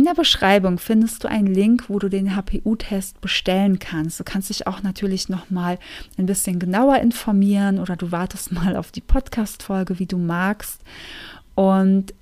In 0.00 0.06
der 0.06 0.14
Beschreibung 0.14 0.78
findest 0.78 1.22
du 1.24 1.28
einen 1.28 1.46
Link, 1.46 1.90
wo 1.90 1.98
du 1.98 2.08
den 2.08 2.34
HPU-Test 2.34 3.20
bestellen 3.20 3.78
kannst. 3.78 4.18
Du 4.18 4.24
kannst 4.24 4.48
dich 4.48 4.66
auch 4.66 4.82
natürlich 4.82 5.28
noch 5.28 5.50
mal 5.50 5.78
ein 6.16 6.24
bisschen 6.24 6.58
genauer 6.58 7.00
informieren 7.00 7.78
oder 7.78 7.96
du 7.96 8.10
wartest 8.10 8.50
mal 8.54 8.76
auf 8.76 8.92
die 8.92 9.02
Podcast-Folge, 9.02 9.98
wie 9.98 10.06
du 10.06 10.16
magst. 10.16 10.80
Und 11.54 12.14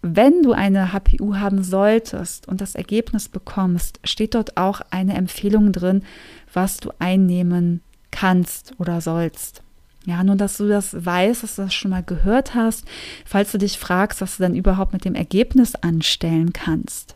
wenn 0.00 0.44
du 0.44 0.52
eine 0.52 0.92
HPU 0.92 1.34
haben 1.34 1.64
solltest 1.64 2.46
und 2.46 2.60
das 2.60 2.76
Ergebnis 2.76 3.28
bekommst, 3.28 3.98
steht 4.04 4.36
dort 4.36 4.56
auch 4.56 4.80
eine 4.92 5.14
Empfehlung 5.14 5.72
drin, 5.72 6.04
was 6.52 6.76
du 6.76 6.92
einnehmen 7.00 7.80
kannst 8.12 8.74
oder 8.78 9.00
sollst. 9.00 9.64
Ja, 10.06 10.22
nur 10.22 10.36
dass 10.36 10.58
du 10.58 10.68
das 10.68 11.04
weißt, 11.04 11.42
dass 11.42 11.56
du 11.56 11.62
das 11.62 11.74
schon 11.74 11.90
mal 11.90 12.04
gehört 12.04 12.54
hast, 12.54 12.84
falls 13.26 13.50
du 13.50 13.58
dich 13.58 13.76
fragst, 13.76 14.20
was 14.20 14.36
du 14.36 14.44
dann 14.44 14.54
überhaupt 14.54 14.92
mit 14.92 15.04
dem 15.04 15.16
Ergebnis 15.16 15.74
anstellen 15.74 16.52
kannst. 16.52 17.13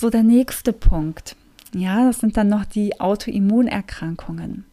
So, 0.00 0.10
der 0.10 0.22
nächste 0.22 0.72
Punkt. 0.72 1.34
Ja, 1.74 2.06
das 2.06 2.20
sind 2.20 2.36
dann 2.36 2.48
noch 2.48 2.64
die 2.64 3.00
Autoimmunerkrankungen. 3.00 4.64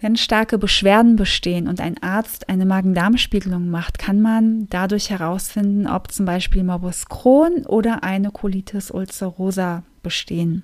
Wenn 0.00 0.16
starke 0.16 0.56
Beschwerden 0.56 1.16
bestehen 1.16 1.68
und 1.68 1.82
ein 1.82 2.02
Arzt 2.02 2.48
eine 2.48 2.64
Magen-Darm-Spiegelung 2.64 3.68
macht, 3.68 3.98
kann 3.98 4.22
man 4.22 4.68
dadurch 4.70 5.10
herausfinden, 5.10 5.86
ob 5.86 6.12
zum 6.12 6.24
Beispiel 6.24 6.64
Morbus 6.64 7.10
Crohn 7.10 7.66
oder 7.66 8.04
eine 8.04 8.30
Colitis 8.30 8.90
ulcerosa 8.90 9.82
bestehen. 10.02 10.62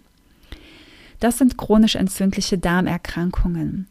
Das 1.20 1.36
sind 1.36 1.58
chronisch 1.58 1.96
entzündliche 1.96 2.56
Darmerkrankungen. 2.56 3.86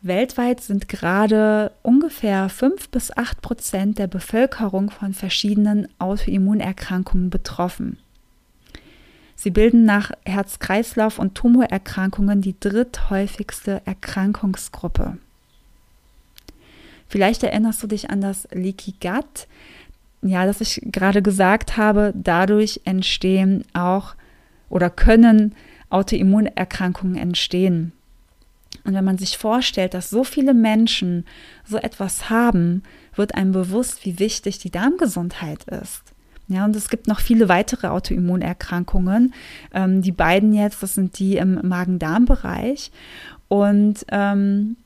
Weltweit 0.00 0.62
sind 0.62 0.88
gerade 0.88 1.72
ungefähr 1.82 2.48
5 2.48 2.88
bis 2.88 3.14
8 3.14 3.42
Prozent 3.42 3.98
der 3.98 4.06
Bevölkerung 4.06 4.88
von 4.88 5.12
verschiedenen 5.12 5.88
Autoimmunerkrankungen 5.98 7.28
betroffen. 7.28 7.98
Sie 9.36 9.50
bilden 9.50 9.84
nach 9.84 10.12
Herz-Kreislauf- 10.24 11.18
und 11.18 11.34
Tumorerkrankungen 11.34 12.40
die 12.40 12.54
dritthäufigste 12.58 13.82
Erkrankungsgruppe. 13.84 15.18
Vielleicht 17.08 17.42
erinnerst 17.42 17.82
du 17.82 17.86
dich 17.86 18.10
an 18.10 18.20
das 18.20 18.48
Leaky 18.52 18.94
Gut, 19.00 19.46
ja, 20.22 20.46
das 20.46 20.60
ich 20.60 20.80
gerade 20.84 21.22
gesagt 21.22 21.76
habe. 21.76 22.12
Dadurch 22.16 22.80
entstehen 22.84 23.64
auch 23.74 24.14
oder 24.70 24.88
können 24.90 25.54
Autoimmunerkrankungen 25.90 27.16
entstehen. 27.16 27.92
Und 28.84 28.94
wenn 28.94 29.04
man 29.04 29.18
sich 29.18 29.38
vorstellt, 29.38 29.94
dass 29.94 30.10
so 30.10 30.24
viele 30.24 30.54
Menschen 30.54 31.24
so 31.64 31.76
etwas 31.76 32.30
haben, 32.30 32.82
wird 33.14 33.34
einem 33.34 33.52
bewusst, 33.52 34.04
wie 34.04 34.18
wichtig 34.18 34.58
die 34.58 34.70
Darmgesundheit 34.70 35.64
ist. 35.64 36.03
Ja, 36.48 36.64
und 36.64 36.76
es 36.76 36.88
gibt 36.88 37.08
noch 37.08 37.20
viele 37.20 37.48
weitere 37.48 37.86
Autoimmunerkrankungen. 37.88 39.32
Ähm, 39.72 40.02
die 40.02 40.12
beiden 40.12 40.52
jetzt, 40.52 40.82
das 40.82 40.94
sind 40.94 41.18
die 41.18 41.36
im 41.36 41.58
Magen-Darm-Bereich. 41.66 42.90
Und 43.48 44.04
ähm, 44.10 44.76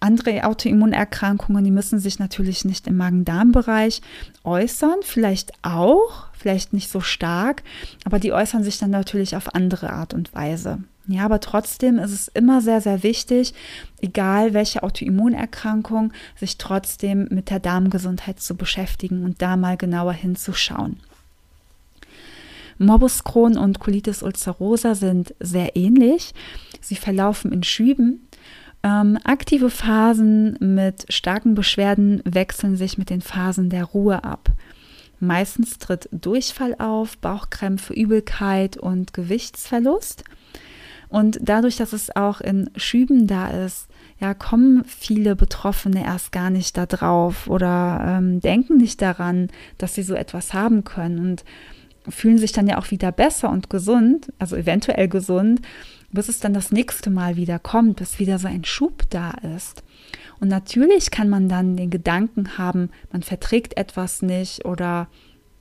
andere 0.00 0.44
Autoimmunerkrankungen, 0.44 1.64
die 1.64 1.70
müssen 1.70 1.98
sich 1.98 2.18
natürlich 2.18 2.64
nicht 2.64 2.86
im 2.86 2.96
Magen-Darm-Bereich 2.96 4.02
äußern, 4.44 5.00
vielleicht 5.02 5.52
auch, 5.62 6.26
vielleicht 6.32 6.72
nicht 6.72 6.90
so 6.90 7.00
stark, 7.00 7.62
aber 8.04 8.18
die 8.18 8.32
äußern 8.32 8.62
sich 8.62 8.78
dann 8.78 8.90
natürlich 8.90 9.34
auf 9.34 9.54
andere 9.54 9.90
Art 9.90 10.12
und 10.12 10.34
Weise. 10.34 10.80
Ja, 11.06 11.26
aber 11.26 11.40
trotzdem 11.40 11.98
ist 11.98 12.12
es 12.12 12.28
immer 12.28 12.62
sehr, 12.62 12.80
sehr 12.80 13.02
wichtig, 13.02 13.52
egal 14.00 14.54
welche 14.54 14.82
Autoimmunerkrankung, 14.82 16.12
sich 16.36 16.56
trotzdem 16.56 17.28
mit 17.30 17.50
der 17.50 17.60
Darmgesundheit 17.60 18.40
zu 18.40 18.56
beschäftigen 18.56 19.24
und 19.24 19.42
da 19.42 19.56
mal 19.56 19.76
genauer 19.76 20.14
hinzuschauen. 20.14 20.98
Morbus 22.78 23.22
Crohn 23.22 23.56
und 23.56 23.80
Colitis 23.80 24.22
ulcerosa 24.22 24.94
sind 24.94 25.34
sehr 25.40 25.76
ähnlich. 25.76 26.32
Sie 26.80 26.96
verlaufen 26.96 27.52
in 27.52 27.62
Schüben. 27.62 28.26
Ähm, 28.82 29.18
aktive 29.24 29.70
Phasen 29.70 30.56
mit 30.60 31.06
starken 31.08 31.54
Beschwerden 31.54 32.22
wechseln 32.24 32.76
sich 32.76 32.98
mit 32.98 33.10
den 33.10 33.20
Phasen 33.20 33.70
der 33.70 33.84
Ruhe 33.84 34.24
ab. 34.24 34.50
Meistens 35.20 35.78
tritt 35.78 36.08
Durchfall 36.12 36.74
auf, 36.78 37.16
Bauchkrämpfe, 37.18 37.94
Übelkeit 37.94 38.76
und 38.76 39.14
Gewichtsverlust. 39.14 40.24
Und 41.14 41.38
dadurch, 41.40 41.76
dass 41.76 41.92
es 41.92 42.16
auch 42.16 42.40
in 42.40 42.68
Schüben 42.74 43.28
da 43.28 43.46
ist, 43.46 43.86
ja, 44.18 44.34
kommen 44.34 44.82
viele 44.84 45.36
Betroffene 45.36 46.04
erst 46.04 46.32
gar 46.32 46.50
nicht 46.50 46.76
da 46.76 46.86
drauf 46.86 47.46
oder 47.46 48.04
ähm, 48.04 48.40
denken 48.40 48.78
nicht 48.78 49.00
daran, 49.00 49.46
dass 49.78 49.94
sie 49.94 50.02
so 50.02 50.14
etwas 50.14 50.54
haben 50.54 50.82
können. 50.82 51.20
Und 51.20 51.44
fühlen 52.08 52.38
sich 52.38 52.50
dann 52.50 52.66
ja 52.66 52.78
auch 52.78 52.90
wieder 52.90 53.12
besser 53.12 53.48
und 53.50 53.70
gesund, 53.70 54.32
also 54.40 54.56
eventuell 54.56 55.06
gesund, 55.06 55.62
bis 56.10 56.28
es 56.28 56.40
dann 56.40 56.52
das 56.52 56.72
nächste 56.72 57.10
Mal 57.10 57.36
wieder 57.36 57.60
kommt, 57.60 57.98
bis 57.98 58.18
wieder 58.18 58.40
so 58.40 58.48
ein 58.48 58.64
Schub 58.64 59.04
da 59.10 59.34
ist. 59.54 59.84
Und 60.40 60.48
natürlich 60.48 61.12
kann 61.12 61.28
man 61.28 61.48
dann 61.48 61.76
den 61.76 61.90
Gedanken 61.90 62.58
haben, 62.58 62.90
man 63.12 63.22
verträgt 63.22 63.76
etwas 63.76 64.20
nicht 64.20 64.64
oder 64.64 65.06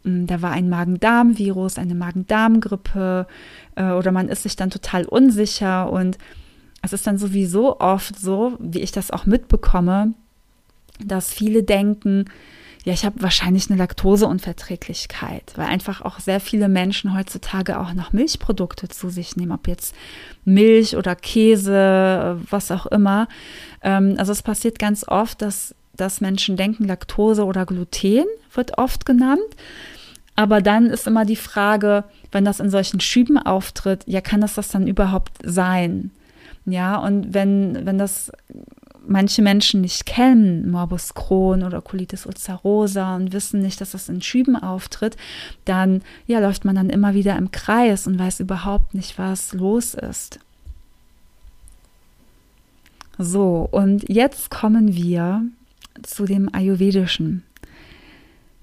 da 0.03 0.41
war 0.41 0.51
ein 0.51 0.69
Magen-Darm-Virus, 0.69 1.77
eine 1.77 1.95
Magen-Darm-Grippe 1.95 3.27
äh, 3.75 3.91
oder 3.91 4.11
man 4.11 4.29
ist 4.29 4.43
sich 4.43 4.55
dann 4.55 4.69
total 4.69 5.05
unsicher 5.05 5.89
und 5.91 6.17
es 6.81 6.91
ist 6.93 7.07
dann 7.07 7.17
sowieso 7.17 7.79
oft 7.79 8.19
so, 8.19 8.57
wie 8.59 8.81
ich 8.81 8.91
das 8.91 9.11
auch 9.11 9.25
mitbekomme, 9.25 10.13
dass 10.99 11.33
viele 11.33 11.63
denken, 11.63 12.25
ja, 12.83 12.91
ich 12.91 13.05
habe 13.05 13.21
wahrscheinlich 13.21 13.69
eine 13.69 13.79
Laktoseunverträglichkeit, 13.79 15.53
weil 15.55 15.67
einfach 15.67 16.01
auch 16.01 16.19
sehr 16.19 16.41
viele 16.41 16.67
Menschen 16.67 17.15
heutzutage 17.15 17.79
auch 17.79 17.93
noch 17.93 18.11
Milchprodukte 18.11 18.89
zu 18.89 19.09
sich 19.09 19.37
nehmen, 19.37 19.53
ob 19.53 19.69
jetzt 19.69 19.95
Milch 20.43 20.97
oder 20.97 21.15
Käse, 21.15 22.41
was 22.49 22.71
auch 22.71 22.85
immer. 22.87 23.29
Ähm, 23.81 24.15
also 24.17 24.33
es 24.33 24.43
passiert 24.43 24.79
ganz 24.79 25.07
oft, 25.07 25.41
dass, 25.41 25.73
dass 25.95 26.19
Menschen 26.19 26.57
denken, 26.57 26.83
Laktose 26.83 27.45
oder 27.45 27.65
Gluten 27.65 28.25
wird 28.53 28.77
oft 28.77 29.05
genannt. 29.05 29.39
Aber 30.35 30.61
dann 30.61 30.87
ist 30.87 31.07
immer 31.07 31.25
die 31.25 31.35
Frage, 31.35 32.03
wenn 32.31 32.45
das 32.45 32.59
in 32.59 32.69
solchen 32.69 32.99
Schüben 32.99 33.37
auftritt, 33.37 34.03
ja, 34.07 34.21
kann 34.21 34.41
das 34.41 34.55
das 34.55 34.69
dann 34.69 34.87
überhaupt 34.87 35.33
sein? 35.43 36.11
Ja, 36.65 36.97
und 36.97 37.33
wenn, 37.33 37.85
wenn 37.85 37.97
das 37.97 38.31
manche 39.05 39.41
Menschen 39.41 39.81
nicht 39.81 40.05
kennen, 40.05 40.71
Morbus 40.71 41.13
Crohn 41.13 41.63
oder 41.63 41.81
Colitis 41.81 42.25
ulcerosa 42.25 43.15
und 43.15 43.33
wissen 43.33 43.61
nicht, 43.61 43.81
dass 43.81 43.91
das 43.91 44.09
in 44.09 44.21
Schüben 44.21 44.55
auftritt, 44.55 45.17
dann 45.65 46.01
ja, 46.25 46.39
läuft 46.39 46.65
man 46.65 46.75
dann 46.75 46.89
immer 46.89 47.13
wieder 47.13 47.37
im 47.37 47.51
Kreis 47.51 48.07
und 48.07 48.17
weiß 48.17 48.39
überhaupt 48.39 48.93
nicht, 48.93 49.17
was 49.17 49.53
los 49.53 49.93
ist. 49.93 50.39
So, 53.17 53.67
und 53.71 54.09
jetzt 54.09 54.49
kommen 54.49 54.95
wir 54.95 55.43
zu 56.01 56.25
dem 56.25 56.53
Ayurvedischen. 56.53 57.43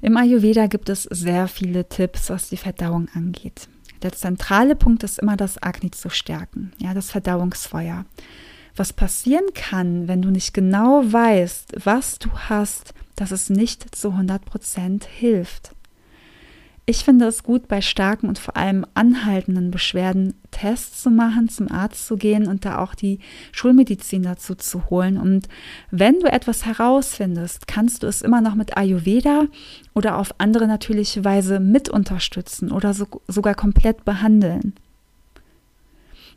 Im 0.03 0.17
Ayurveda 0.17 0.67
gibt 0.67 0.89
es 0.89 1.03
sehr 1.05 1.49
viele 1.49 1.89
Tipps, 1.89 2.31
was 2.31 2.49
die 2.49 2.57
Verdauung 2.57 3.09
angeht. 3.15 3.69
Der 4.03 4.13
zentrale 4.13 4.77
Punkt 4.77 5.03
ist 5.03 5.19
immer 5.19 5.37
das 5.37 5.63
Agni 5.63 5.91
zu 5.91 6.09
stärken, 6.09 6.73
ja, 6.79 6.95
das 6.95 7.11
Verdauungsfeuer 7.11 8.07
was 8.77 8.93
passieren 8.93 9.53
kann, 9.55 10.09
wenn 10.09 10.23
du 10.23 10.31
nicht 10.31 10.55
genau 10.55 11.03
weißt, 11.05 11.85
was 11.85 12.19
du 12.19 12.31
hast, 12.49 12.95
dass 13.17 13.31
es 13.31 13.51
nicht 13.51 13.95
zu 13.95 14.11
100 14.11 14.45
Prozent 14.45 15.05
hilft. 15.05 15.73
Ich 16.87 17.05
finde 17.05 17.27
es 17.27 17.45
gut, 17.45 17.69
bei 17.69 17.83
starken 17.83 18.29
und 18.29 18.39
vor 18.39 18.57
allem 18.57 18.85
anhaltenden 18.95 19.71
Beschwerden 19.71 20.35
Tests 20.51 21.03
zu 21.03 21.11
machen, 21.11 21.49
zum 21.49 21.71
Arzt 21.71 22.07
zu 22.07 22.17
gehen 22.17 22.49
und 22.49 22.65
da 22.65 22.79
auch 22.79 22.95
die 22.95 23.21
Schulmedizin 23.53 24.25
dazu 24.25 24.55
zu 24.57 24.91
holen. 24.91 25.17
Und 25.17 25.49
wenn 25.91 26.19
du 26.19 26.27
etwas 26.27 26.67
herausfindest, 26.67 27.69
kannst 27.69 28.03
du 28.03 28.09
es 28.09 28.23
immer 28.23 28.41
noch 28.41 28.57
mit 28.57 28.77
Ayurveda 28.77 29.45
oder 29.95 30.19
auf 30.19 30.35
andere 30.39 30.67
natürliche 30.67 31.25
Weise 31.25 31.61
mit 31.61 31.89
unterstützen 31.89 32.73
oder 32.73 32.93
so, 32.93 33.07
sogar 33.29 33.55
komplett 33.55 34.05
behandeln. 34.05 34.75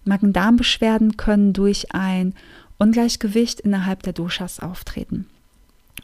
Magen-Darm-Beschwerden 0.06 1.18
können 1.18 1.54
durch 1.54 1.94
ein 1.96 2.36
Ungleichgewicht 2.78 3.62
innerhalb 3.62 4.04
der 4.04 4.14
Doshas 4.14 4.60
auftreten. 4.60 5.28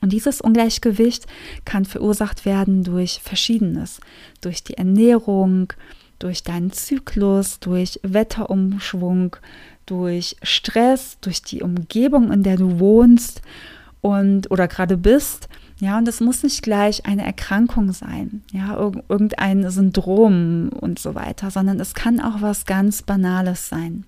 Und 0.02 0.14
dieses 0.14 0.42
Ungleichgewicht 0.42 1.26
kann 1.66 1.86
verursacht 1.86 2.46
werden 2.46 2.84
durch 2.84 3.20
Verschiedenes, 3.24 4.00
durch 4.42 4.64
die 4.64 4.78
Ernährung, 4.78 5.74
durch 6.20 6.44
deinen 6.44 6.72
Zyklus, 6.72 7.60
durch 7.60 8.00
Wetterumschwung, 8.04 9.36
durch 9.86 10.36
Stress, 10.44 11.18
durch 11.22 11.42
die 11.42 11.62
Umgebung, 11.62 12.32
in 12.32 12.44
der 12.44 12.58
du 12.58 12.80
wohnst 12.80 13.42
und 14.02 14.52
oder 14.52 14.68
gerade 14.68 14.98
bist 14.98 15.50
ja, 15.82 15.98
und 15.98 16.06
das 16.06 16.20
muss 16.20 16.44
nicht 16.44 16.62
gleich 16.62 17.06
eine 17.06 17.24
Erkrankung 17.24 17.94
sein, 17.94 18.44
ja, 18.52 18.76
irgendein 18.76 19.70
Syndrom 19.72 20.70
und 20.70 21.00
so 21.00 21.16
weiter, 21.16 21.52
sondern 21.52 21.80
es 21.80 21.94
kann 21.94 22.20
auch 22.20 22.42
was 22.42 22.66
ganz 22.66 23.02
Banales 23.02 23.70
sein. 23.70 24.04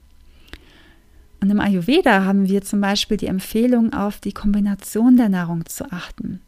Und 1.42 1.50
im 1.50 1.60
Ayurveda 1.60 2.24
haben 2.24 2.48
wir 2.48 2.62
zum 2.62 2.82
Beispiel 2.82 3.18
die 3.18 3.28
Empfehlung, 3.28 3.94
auf 3.94 4.20
die 4.20 4.32
Kombination 4.32 5.18
der 5.18 5.30
Nahrung 5.30 5.66
zu 5.66 5.92
achten. 5.92 6.40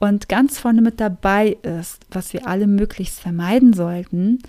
Und 0.00 0.28
ganz 0.28 0.58
vorne 0.58 0.82
mit 0.82 1.00
dabei 1.00 1.56
ist, 1.62 2.04
was 2.10 2.32
wir 2.32 2.46
alle 2.46 2.66
möglichst 2.66 3.20
vermeiden 3.20 3.72
sollten, 3.72 4.40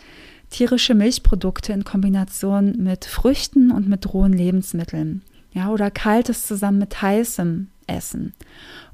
tierische 0.49 0.95
Milchprodukte 0.95 1.71
in 1.73 1.84
Kombination 1.84 2.75
mit 2.77 3.05
Früchten 3.05 3.71
und 3.71 3.88
mit 3.88 4.12
rohen 4.13 4.34
Lebensmitteln. 4.34 5.21
Ja, 5.53 5.69
oder 5.69 5.91
kaltes 5.91 6.45
zusammen 6.45 6.79
mit 6.79 7.01
heißem 7.01 7.67
Essen. 7.88 8.34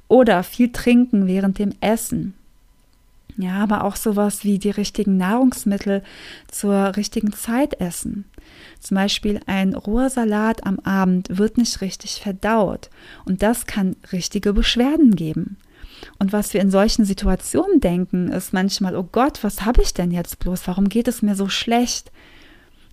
Oder 0.07 0.43
viel 0.43 0.71
trinken 0.71 1.27
während 1.27 1.57
dem 1.57 1.71
Essen. 1.81 2.33
Ja, 3.37 3.61
aber 3.61 3.83
auch 3.83 3.97
sowas 3.97 4.45
wie 4.45 4.59
die 4.59 4.69
richtigen 4.69 5.17
Nahrungsmittel 5.17 6.03
zur 6.49 6.95
richtigen 6.95 7.33
Zeit 7.33 7.81
essen. 7.81 8.25
Zum 8.79 8.95
Beispiel 8.95 9.41
ein 9.45 9.73
roher 9.73 10.09
Salat 10.09 10.65
am 10.65 10.79
Abend 10.79 11.27
wird 11.29 11.57
nicht 11.57 11.81
richtig 11.81 12.21
verdaut 12.21 12.89
und 13.25 13.43
das 13.43 13.65
kann 13.65 13.97
richtige 14.13 14.53
Beschwerden 14.53 15.15
geben. 15.15 15.57
Und 16.17 16.31
was 16.31 16.53
wir 16.53 16.61
in 16.61 16.71
solchen 16.71 17.03
Situationen 17.03 17.81
denken, 17.81 18.29
ist 18.29 18.53
manchmal, 18.53 18.95
oh 18.95 19.07
Gott, 19.11 19.43
was 19.43 19.65
habe 19.65 19.81
ich 19.81 19.93
denn 19.93 20.11
jetzt 20.11 20.39
bloß? 20.39 20.67
Warum 20.67 20.87
geht 20.87 21.07
es 21.07 21.21
mir 21.21 21.35
so 21.35 21.49
schlecht? 21.49 22.11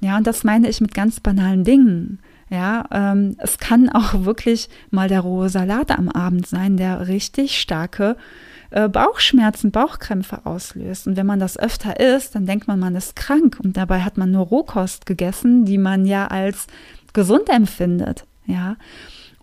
Ja, 0.01 0.17
und 0.17 0.27
das 0.27 0.43
meine 0.43 0.69
ich 0.69 0.81
mit 0.81 0.95
ganz 0.95 1.21
banalen 1.21 1.63
Dingen. 1.63 2.21
Ja, 2.49 2.85
ähm, 2.91 3.37
es 3.39 3.59
kann 3.59 3.89
auch 3.89 4.25
wirklich 4.25 4.69
mal 4.91 5.09
der 5.09 5.21
rohe 5.21 5.49
Salat 5.49 5.91
am 5.91 6.09
Abend 6.09 6.47
sein, 6.47 6.77
der 6.77 7.07
richtig 7.07 7.61
starke 7.61 8.17
äh, 8.17 8.52
Bauchschmerzen, 8.89 9.71
Bauchkrämpfe 9.71 10.47
auslöst. 10.47 11.07
Und 11.07 11.17
wenn 11.17 11.27
man 11.27 11.41
das 11.41 11.59
öfter 11.59 12.01
isst, 12.01 12.35
dann 12.35 12.47
denkt 12.47 12.69
man, 12.69 12.79
man 12.79 12.97
ist 12.97 13.17
krank. 13.17 13.59
Und 13.63 13.77
dabei 13.77 14.01
hat 14.01 14.17
man 14.17 14.31
nur 14.31 14.47
Rohkost 14.47 15.07
gegessen, 15.07 15.65
die 15.65 15.79
man 15.79 16.07
ja 16.07 16.29
als 16.29 16.67
gesund 17.13 17.49
empfindet. 17.49 18.25
Ja, 18.47 18.77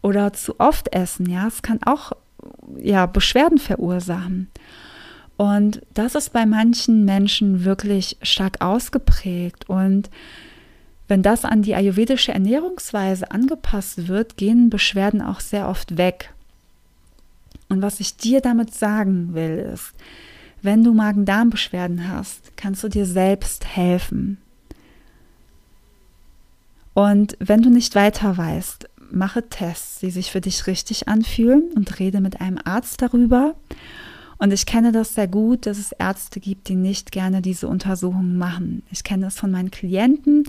oder 0.01 0.33
zu 0.33 0.59
oft 0.59 0.93
essen. 0.93 1.29
Ja, 1.29 1.47
es 1.47 1.61
kann 1.61 1.79
auch 1.85 2.11
ja 2.77 3.05
Beschwerden 3.05 3.59
verursachen. 3.59 4.49
Und 5.37 5.81
das 5.93 6.15
ist 6.15 6.33
bei 6.33 6.45
manchen 6.45 7.05
Menschen 7.05 7.63
wirklich 7.63 8.17
stark 8.21 8.61
ausgeprägt 8.61 9.69
und 9.69 10.09
wenn 11.09 11.23
das 11.23 11.43
an 11.43 11.63
die 11.63 11.73
ayurvedische 11.73 12.31
Ernährungsweise 12.31 13.31
angepasst 13.31 14.07
wird, 14.07 14.37
gehen 14.37 14.69
Beschwerden 14.69 15.23
auch 15.23 15.39
sehr 15.39 15.67
oft 15.67 15.97
weg. 15.97 16.33
Und 17.69 17.81
was 17.81 17.99
ich 17.99 18.17
dir 18.17 18.41
damit 18.41 18.73
sagen 18.73 19.33
will, 19.33 19.71
ist, 19.73 19.93
wenn 20.61 20.83
du 20.83 20.93
Magen-Darm-Beschwerden 20.93 22.09
hast, 22.09 22.57
kannst 22.57 22.83
du 22.83 22.89
dir 22.89 23.05
selbst 23.05 23.65
helfen. 23.65 24.39
Und 26.93 27.37
wenn 27.39 27.61
du 27.61 27.69
nicht 27.69 27.95
weiter 27.95 28.35
weißt, 28.37 28.89
mache 29.11 29.47
Tests, 29.47 29.99
die 29.99 30.11
sich 30.11 30.31
für 30.31 30.41
dich 30.41 30.67
richtig 30.67 31.07
anfühlen 31.07 31.71
und 31.75 31.99
rede 31.99 32.19
mit 32.19 32.41
einem 32.41 32.59
Arzt 32.63 33.01
darüber. 33.01 33.55
Und 34.41 34.53
ich 34.53 34.65
kenne 34.65 34.93
das 34.93 35.15
sehr 35.15 35.27
gut, 35.27 35.65
dass 35.65 35.77
es 35.77 35.91
Ärzte 35.91 36.39
gibt, 36.39 36.69
die 36.69 36.75
nicht 36.75 37.11
gerne 37.11 37.41
diese 37.41 37.67
Untersuchungen 37.67 38.37
machen. 38.37 38.83
Ich 38.89 39.03
kenne 39.03 39.27
es 39.27 39.37
von 39.37 39.51
meinen 39.51 39.69
Klienten. 39.69 40.45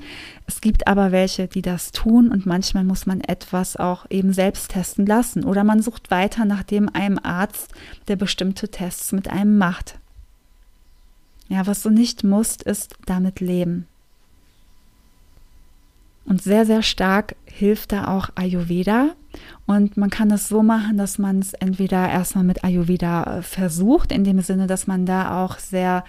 Es 0.46 0.60
gibt 0.60 0.86
aber 0.86 1.10
welche, 1.10 1.48
die 1.48 1.60
das 1.60 1.90
tun 1.90 2.30
und 2.30 2.46
manchmal 2.46 2.84
muss 2.84 3.06
man 3.06 3.20
etwas 3.20 3.76
auch 3.76 4.06
eben 4.08 4.32
selbst 4.32 4.70
testen 4.70 5.06
lassen 5.06 5.44
oder 5.44 5.64
man 5.64 5.82
sucht 5.82 6.12
weiter 6.12 6.44
nach 6.44 6.62
dem 6.62 6.88
einem 6.88 7.18
Arzt, 7.20 7.72
der 8.06 8.14
bestimmte 8.14 8.68
Tests 8.68 9.10
mit 9.10 9.28
einem 9.28 9.58
macht. 9.58 9.98
Ja, 11.48 11.66
was 11.66 11.82
du 11.82 11.90
nicht 11.90 12.22
musst, 12.22 12.62
ist 12.62 12.94
damit 13.06 13.40
leben. 13.40 13.88
Und 16.30 16.40
sehr, 16.40 16.64
sehr 16.64 16.82
stark 16.82 17.34
hilft 17.44 17.90
da 17.90 18.06
auch 18.06 18.28
Ayurveda. 18.36 19.16
Und 19.66 19.96
man 19.96 20.10
kann 20.10 20.30
es 20.30 20.48
so 20.48 20.62
machen, 20.62 20.96
dass 20.96 21.18
man 21.18 21.40
es 21.40 21.54
entweder 21.54 22.08
erstmal 22.08 22.44
mit 22.44 22.62
Ayurveda 22.62 23.38
äh, 23.38 23.42
versucht, 23.42 24.12
in 24.12 24.22
dem 24.22 24.40
Sinne, 24.40 24.68
dass 24.68 24.86
man 24.86 25.06
da 25.06 25.44
auch 25.44 25.58
sehr 25.58 26.04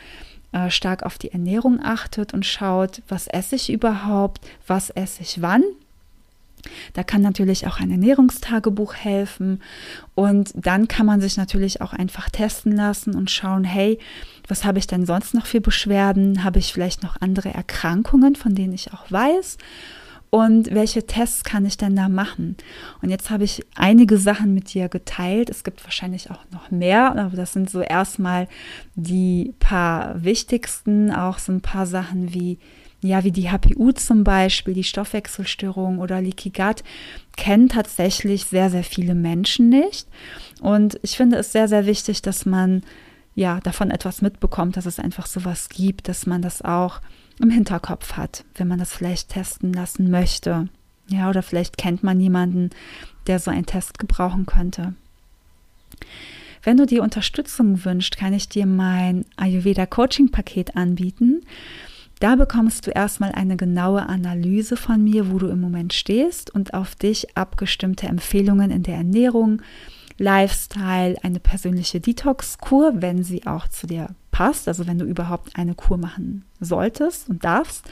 äh, 0.51 0.69
stark 0.69 1.01
auf 1.01 1.17
die 1.17 1.31
Ernährung 1.31 1.79
achtet 1.81 2.35
und 2.35 2.45
schaut, 2.45 3.01
was 3.07 3.25
esse 3.25 3.55
ich 3.55 3.73
überhaupt, 3.73 4.45
was 4.67 4.91
esse 4.91 5.23
ich 5.23 5.41
wann. 5.41 5.63
Da 6.93 7.01
kann 7.01 7.23
natürlich 7.23 7.65
auch 7.65 7.79
ein 7.79 7.89
Ernährungstagebuch 7.89 8.93
helfen 8.93 9.59
und 10.13 10.51
dann 10.53 10.87
kann 10.87 11.07
man 11.07 11.19
sich 11.19 11.35
natürlich 11.35 11.81
auch 11.81 11.93
einfach 11.93 12.29
testen 12.29 12.73
lassen 12.73 13.15
und 13.15 13.31
schauen, 13.31 13.63
hey, 13.63 13.97
was 14.47 14.65
habe 14.65 14.77
ich 14.77 14.85
denn 14.85 15.07
sonst 15.07 15.33
noch 15.33 15.47
für 15.47 15.61
Beschwerden? 15.61 16.43
Habe 16.43 16.59
ich 16.59 16.73
vielleicht 16.73 17.01
noch 17.01 17.19
andere 17.19 17.51
Erkrankungen, 17.51 18.35
von 18.35 18.53
denen 18.53 18.73
ich 18.73 18.93
auch 18.93 19.11
weiß? 19.11 19.57
Und 20.31 20.73
welche 20.73 21.05
Tests 21.05 21.43
kann 21.43 21.65
ich 21.65 21.75
denn 21.75 21.95
da 21.95 22.07
machen? 22.07 22.55
Und 23.01 23.09
jetzt 23.09 23.29
habe 23.29 23.43
ich 23.43 23.65
einige 23.75 24.17
Sachen 24.17 24.53
mit 24.53 24.73
dir 24.73 24.87
geteilt. 24.87 25.49
Es 25.49 25.65
gibt 25.65 25.83
wahrscheinlich 25.83 26.31
auch 26.31 26.39
noch 26.51 26.71
mehr, 26.71 27.17
aber 27.17 27.35
das 27.35 27.51
sind 27.51 27.69
so 27.69 27.81
erstmal 27.81 28.47
die 28.95 29.53
paar 29.59 30.23
wichtigsten, 30.23 31.11
auch 31.11 31.37
so 31.37 31.51
ein 31.51 31.61
paar 31.61 31.85
Sachen 31.85 32.33
wie 32.33 32.57
ja, 33.03 33.23
wie 33.23 33.31
die 33.31 33.49
HPU 33.49 33.91
zum 33.93 34.23
Beispiel, 34.23 34.75
die 34.75 34.83
Stoffwechselstörung 34.83 35.97
oder 35.97 36.21
Leaky 36.21 36.51
Gut, 36.51 36.83
kennen 37.35 37.67
tatsächlich 37.67 38.45
sehr, 38.45 38.69
sehr 38.69 38.83
viele 38.83 39.15
Menschen 39.15 39.69
nicht. 39.69 40.07
Und 40.61 40.99
ich 41.01 41.17
finde 41.17 41.37
es 41.37 41.51
sehr, 41.51 41.67
sehr 41.67 41.87
wichtig, 41.87 42.21
dass 42.21 42.45
man 42.45 42.83
ja 43.33 43.59
davon 43.61 43.89
etwas 43.89 44.21
mitbekommt, 44.21 44.77
dass 44.77 44.85
es 44.85 44.99
einfach 44.99 45.25
sowas 45.25 45.69
gibt, 45.69 46.09
dass 46.09 46.27
man 46.27 46.43
das 46.43 46.61
auch 46.61 47.01
im 47.41 47.49
Hinterkopf 47.49 48.13
hat, 48.13 48.45
wenn 48.55 48.67
man 48.67 48.79
das 48.79 48.93
vielleicht 48.93 49.29
testen 49.29 49.73
lassen 49.73 50.09
möchte. 50.09 50.69
Ja, 51.07 51.29
oder 51.29 51.43
vielleicht 51.43 51.77
kennt 51.77 52.03
man 52.03 52.19
jemanden, 52.19 52.69
der 53.27 53.39
so 53.39 53.51
einen 53.51 53.65
Test 53.65 53.99
gebrauchen 53.99 54.45
könnte. 54.45 54.93
Wenn 56.63 56.77
du 56.77 56.85
dir 56.85 57.03
Unterstützung 57.03 57.83
wünschst, 57.83 58.17
kann 58.17 58.33
ich 58.33 58.47
dir 58.47 58.65
mein 58.65 59.25
Ayurveda 59.35 59.85
Coaching 59.85 60.29
Paket 60.29 60.75
anbieten. 60.75 61.41
Da 62.19 62.35
bekommst 62.35 62.85
du 62.85 62.91
erstmal 62.91 63.31
eine 63.31 63.57
genaue 63.57 64.07
Analyse 64.07 64.77
von 64.77 65.03
mir, 65.03 65.31
wo 65.31 65.39
du 65.39 65.47
im 65.47 65.59
Moment 65.59 65.91
stehst 65.91 66.53
und 66.53 66.75
auf 66.75 66.93
dich 66.93 67.35
abgestimmte 67.35 68.05
Empfehlungen 68.07 68.69
in 68.69 68.83
der 68.83 68.95
Ernährung, 68.95 69.63
Lifestyle, 70.21 71.15
eine 71.23 71.39
persönliche 71.39 71.99
Detox-Kur, 71.99 73.01
wenn 73.01 73.23
sie 73.23 73.47
auch 73.47 73.67
zu 73.67 73.87
dir 73.87 74.09
passt, 74.29 74.67
also 74.67 74.85
wenn 74.85 74.99
du 74.99 75.05
überhaupt 75.05 75.55
eine 75.57 75.73
Kur 75.73 75.97
machen 75.97 76.45
solltest 76.59 77.27
und 77.27 77.43
darfst, 77.43 77.83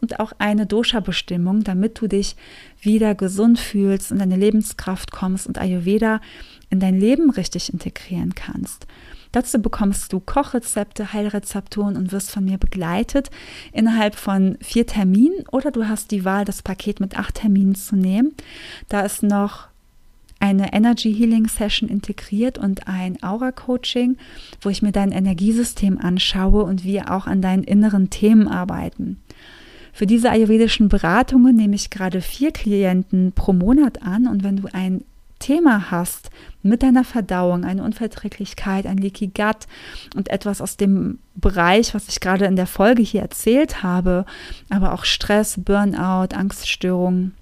und 0.00 0.18
auch 0.18 0.32
eine 0.38 0.66
Dosha-Bestimmung, 0.66 1.64
damit 1.64 2.00
du 2.00 2.06
dich 2.06 2.36
wieder 2.80 3.14
gesund 3.14 3.58
fühlst 3.58 4.10
und 4.10 4.18
deine 4.18 4.36
Lebenskraft 4.36 5.12
kommst 5.12 5.46
und 5.46 5.58
Ayurveda 5.58 6.20
in 6.70 6.80
dein 6.80 6.98
Leben 6.98 7.30
richtig 7.30 7.72
integrieren 7.72 8.34
kannst. 8.34 8.86
Dazu 9.32 9.60
bekommst 9.60 10.14
du 10.14 10.20
Kochrezepte, 10.20 11.12
Heilrezepturen 11.12 11.96
und 11.96 12.10
wirst 12.10 12.30
von 12.30 12.44
mir 12.44 12.56
begleitet 12.56 13.30
innerhalb 13.72 14.14
von 14.14 14.56
vier 14.62 14.86
Terminen 14.86 15.44
oder 15.52 15.70
du 15.70 15.86
hast 15.86 16.10
die 16.10 16.24
Wahl, 16.24 16.46
das 16.46 16.62
Paket 16.62 17.00
mit 17.00 17.18
acht 17.18 17.34
Terminen 17.34 17.74
zu 17.74 17.96
nehmen. 17.96 18.34
Da 18.88 19.02
ist 19.02 19.22
noch 19.22 19.68
eine 20.46 20.72
Energy 20.72 21.12
Healing 21.12 21.48
Session 21.48 21.88
integriert 21.88 22.56
und 22.56 22.86
ein 22.86 23.20
Aura 23.20 23.50
Coaching, 23.50 24.16
wo 24.60 24.68
ich 24.68 24.80
mir 24.80 24.92
dein 24.92 25.10
Energiesystem 25.10 25.98
anschaue 25.98 26.62
und 26.62 26.84
wir 26.84 27.10
auch 27.10 27.26
an 27.26 27.42
deinen 27.42 27.64
inneren 27.64 28.10
Themen 28.10 28.46
arbeiten. 28.46 29.20
Für 29.92 30.06
diese 30.06 30.30
ayurvedischen 30.30 30.88
Beratungen 30.88 31.56
nehme 31.56 31.74
ich 31.74 31.90
gerade 31.90 32.20
vier 32.20 32.52
Klienten 32.52 33.32
pro 33.32 33.52
Monat 33.52 34.02
an 34.02 34.28
und 34.28 34.44
wenn 34.44 34.58
du 34.58 34.68
ein 34.72 35.02
Thema 35.40 35.90
hast 35.90 36.30
mit 36.62 36.82
deiner 36.82 37.04
Verdauung, 37.04 37.64
eine 37.64 37.82
Unverträglichkeit, 37.82 38.86
ein 38.86 38.98
Leaky 38.98 39.28
Gut 39.28 39.66
und 40.14 40.28
etwas 40.28 40.60
aus 40.60 40.76
dem 40.76 41.18
Bereich, 41.34 41.92
was 41.92 42.08
ich 42.08 42.20
gerade 42.20 42.46
in 42.46 42.56
der 42.56 42.66
Folge 42.66 43.02
hier 43.02 43.22
erzählt 43.22 43.82
habe, 43.82 44.26
aber 44.70 44.92
auch 44.92 45.04
Stress, 45.04 45.60
Burnout, 45.62 46.34
Angststörungen, 46.34 47.34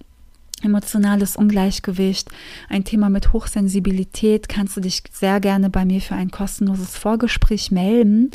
emotionales 0.63 1.35
Ungleichgewicht, 1.35 2.29
ein 2.69 2.83
Thema 2.83 3.09
mit 3.09 3.33
Hochsensibilität, 3.33 4.49
kannst 4.49 4.77
du 4.77 4.81
dich 4.81 5.03
sehr 5.11 5.39
gerne 5.39 5.69
bei 5.69 5.85
mir 5.85 6.01
für 6.01 6.15
ein 6.15 6.31
kostenloses 6.31 6.97
Vorgespräch 6.97 7.71
melden. 7.71 8.31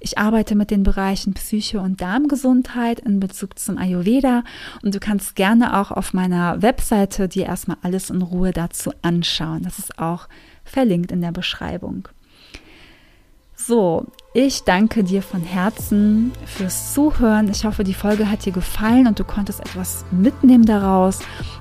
Ich 0.00 0.18
arbeite 0.18 0.54
mit 0.54 0.70
den 0.70 0.82
Bereichen 0.82 1.34
Psyche 1.34 1.80
und 1.80 2.00
Darmgesundheit 2.00 3.00
in 3.00 3.20
Bezug 3.20 3.58
zum 3.58 3.78
Ayurveda 3.78 4.44
und 4.82 4.94
du 4.94 5.00
kannst 5.00 5.36
gerne 5.36 5.78
auch 5.78 5.90
auf 5.90 6.12
meiner 6.12 6.60
Webseite 6.60 7.28
dir 7.28 7.46
erstmal 7.46 7.78
alles 7.82 8.10
in 8.10 8.22
Ruhe 8.22 8.52
dazu 8.52 8.92
anschauen. 9.02 9.62
Das 9.62 9.78
ist 9.78 9.98
auch 9.98 10.28
verlinkt 10.64 11.12
in 11.12 11.20
der 11.20 11.32
Beschreibung. 11.32 12.08
So, 13.54 14.06
ich 14.32 14.62
danke 14.62 15.02
dir 15.02 15.22
von 15.22 15.42
Herzen 15.42 16.32
fürs 16.46 16.94
Zuhören. 16.94 17.50
Ich 17.50 17.64
hoffe, 17.64 17.82
die 17.82 17.94
Folge 17.94 18.30
hat 18.30 18.44
dir 18.44 18.52
gefallen 18.52 19.08
und 19.08 19.18
du 19.18 19.24
konntest 19.24 19.60
etwas 19.60 20.04
mitnehmen 20.12 20.64
daraus. 20.64 21.18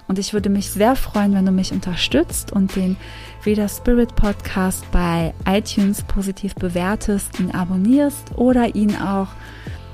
Und 0.08 0.19
ich 0.19 0.34
würde 0.34 0.49
mich 0.49 0.69
sehr 0.69 0.95
freuen, 0.95 1.34
wenn 1.34 1.45
du 1.45 1.51
mich 1.51 1.71
unterstützt 1.71 2.51
und 2.51 2.75
den 2.75 2.95
Veda 3.43 3.67
Spirit 3.67 4.15
Podcast 4.15 4.89
bei 4.91 5.34
iTunes 5.47 6.03
positiv 6.03 6.53
bewertest, 6.55 7.39
ihn 7.39 7.51
abonnierst 7.51 8.38
oder 8.38 8.75
ihn 8.75 8.95
auch 8.95 9.29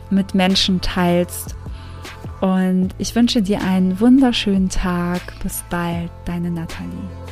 mit 0.10 0.36
Menschen 0.36 0.82
teilst. 0.82 1.56
Und 2.42 2.90
ich 2.98 3.16
wünsche 3.16 3.42
dir 3.42 3.62
einen 3.62 4.00
wunderschönen 4.02 4.70
Tag. 4.70 5.22
Bis 5.42 5.64
bald, 5.70 6.12
deine 6.26 6.52
Nathalie. 6.52 7.25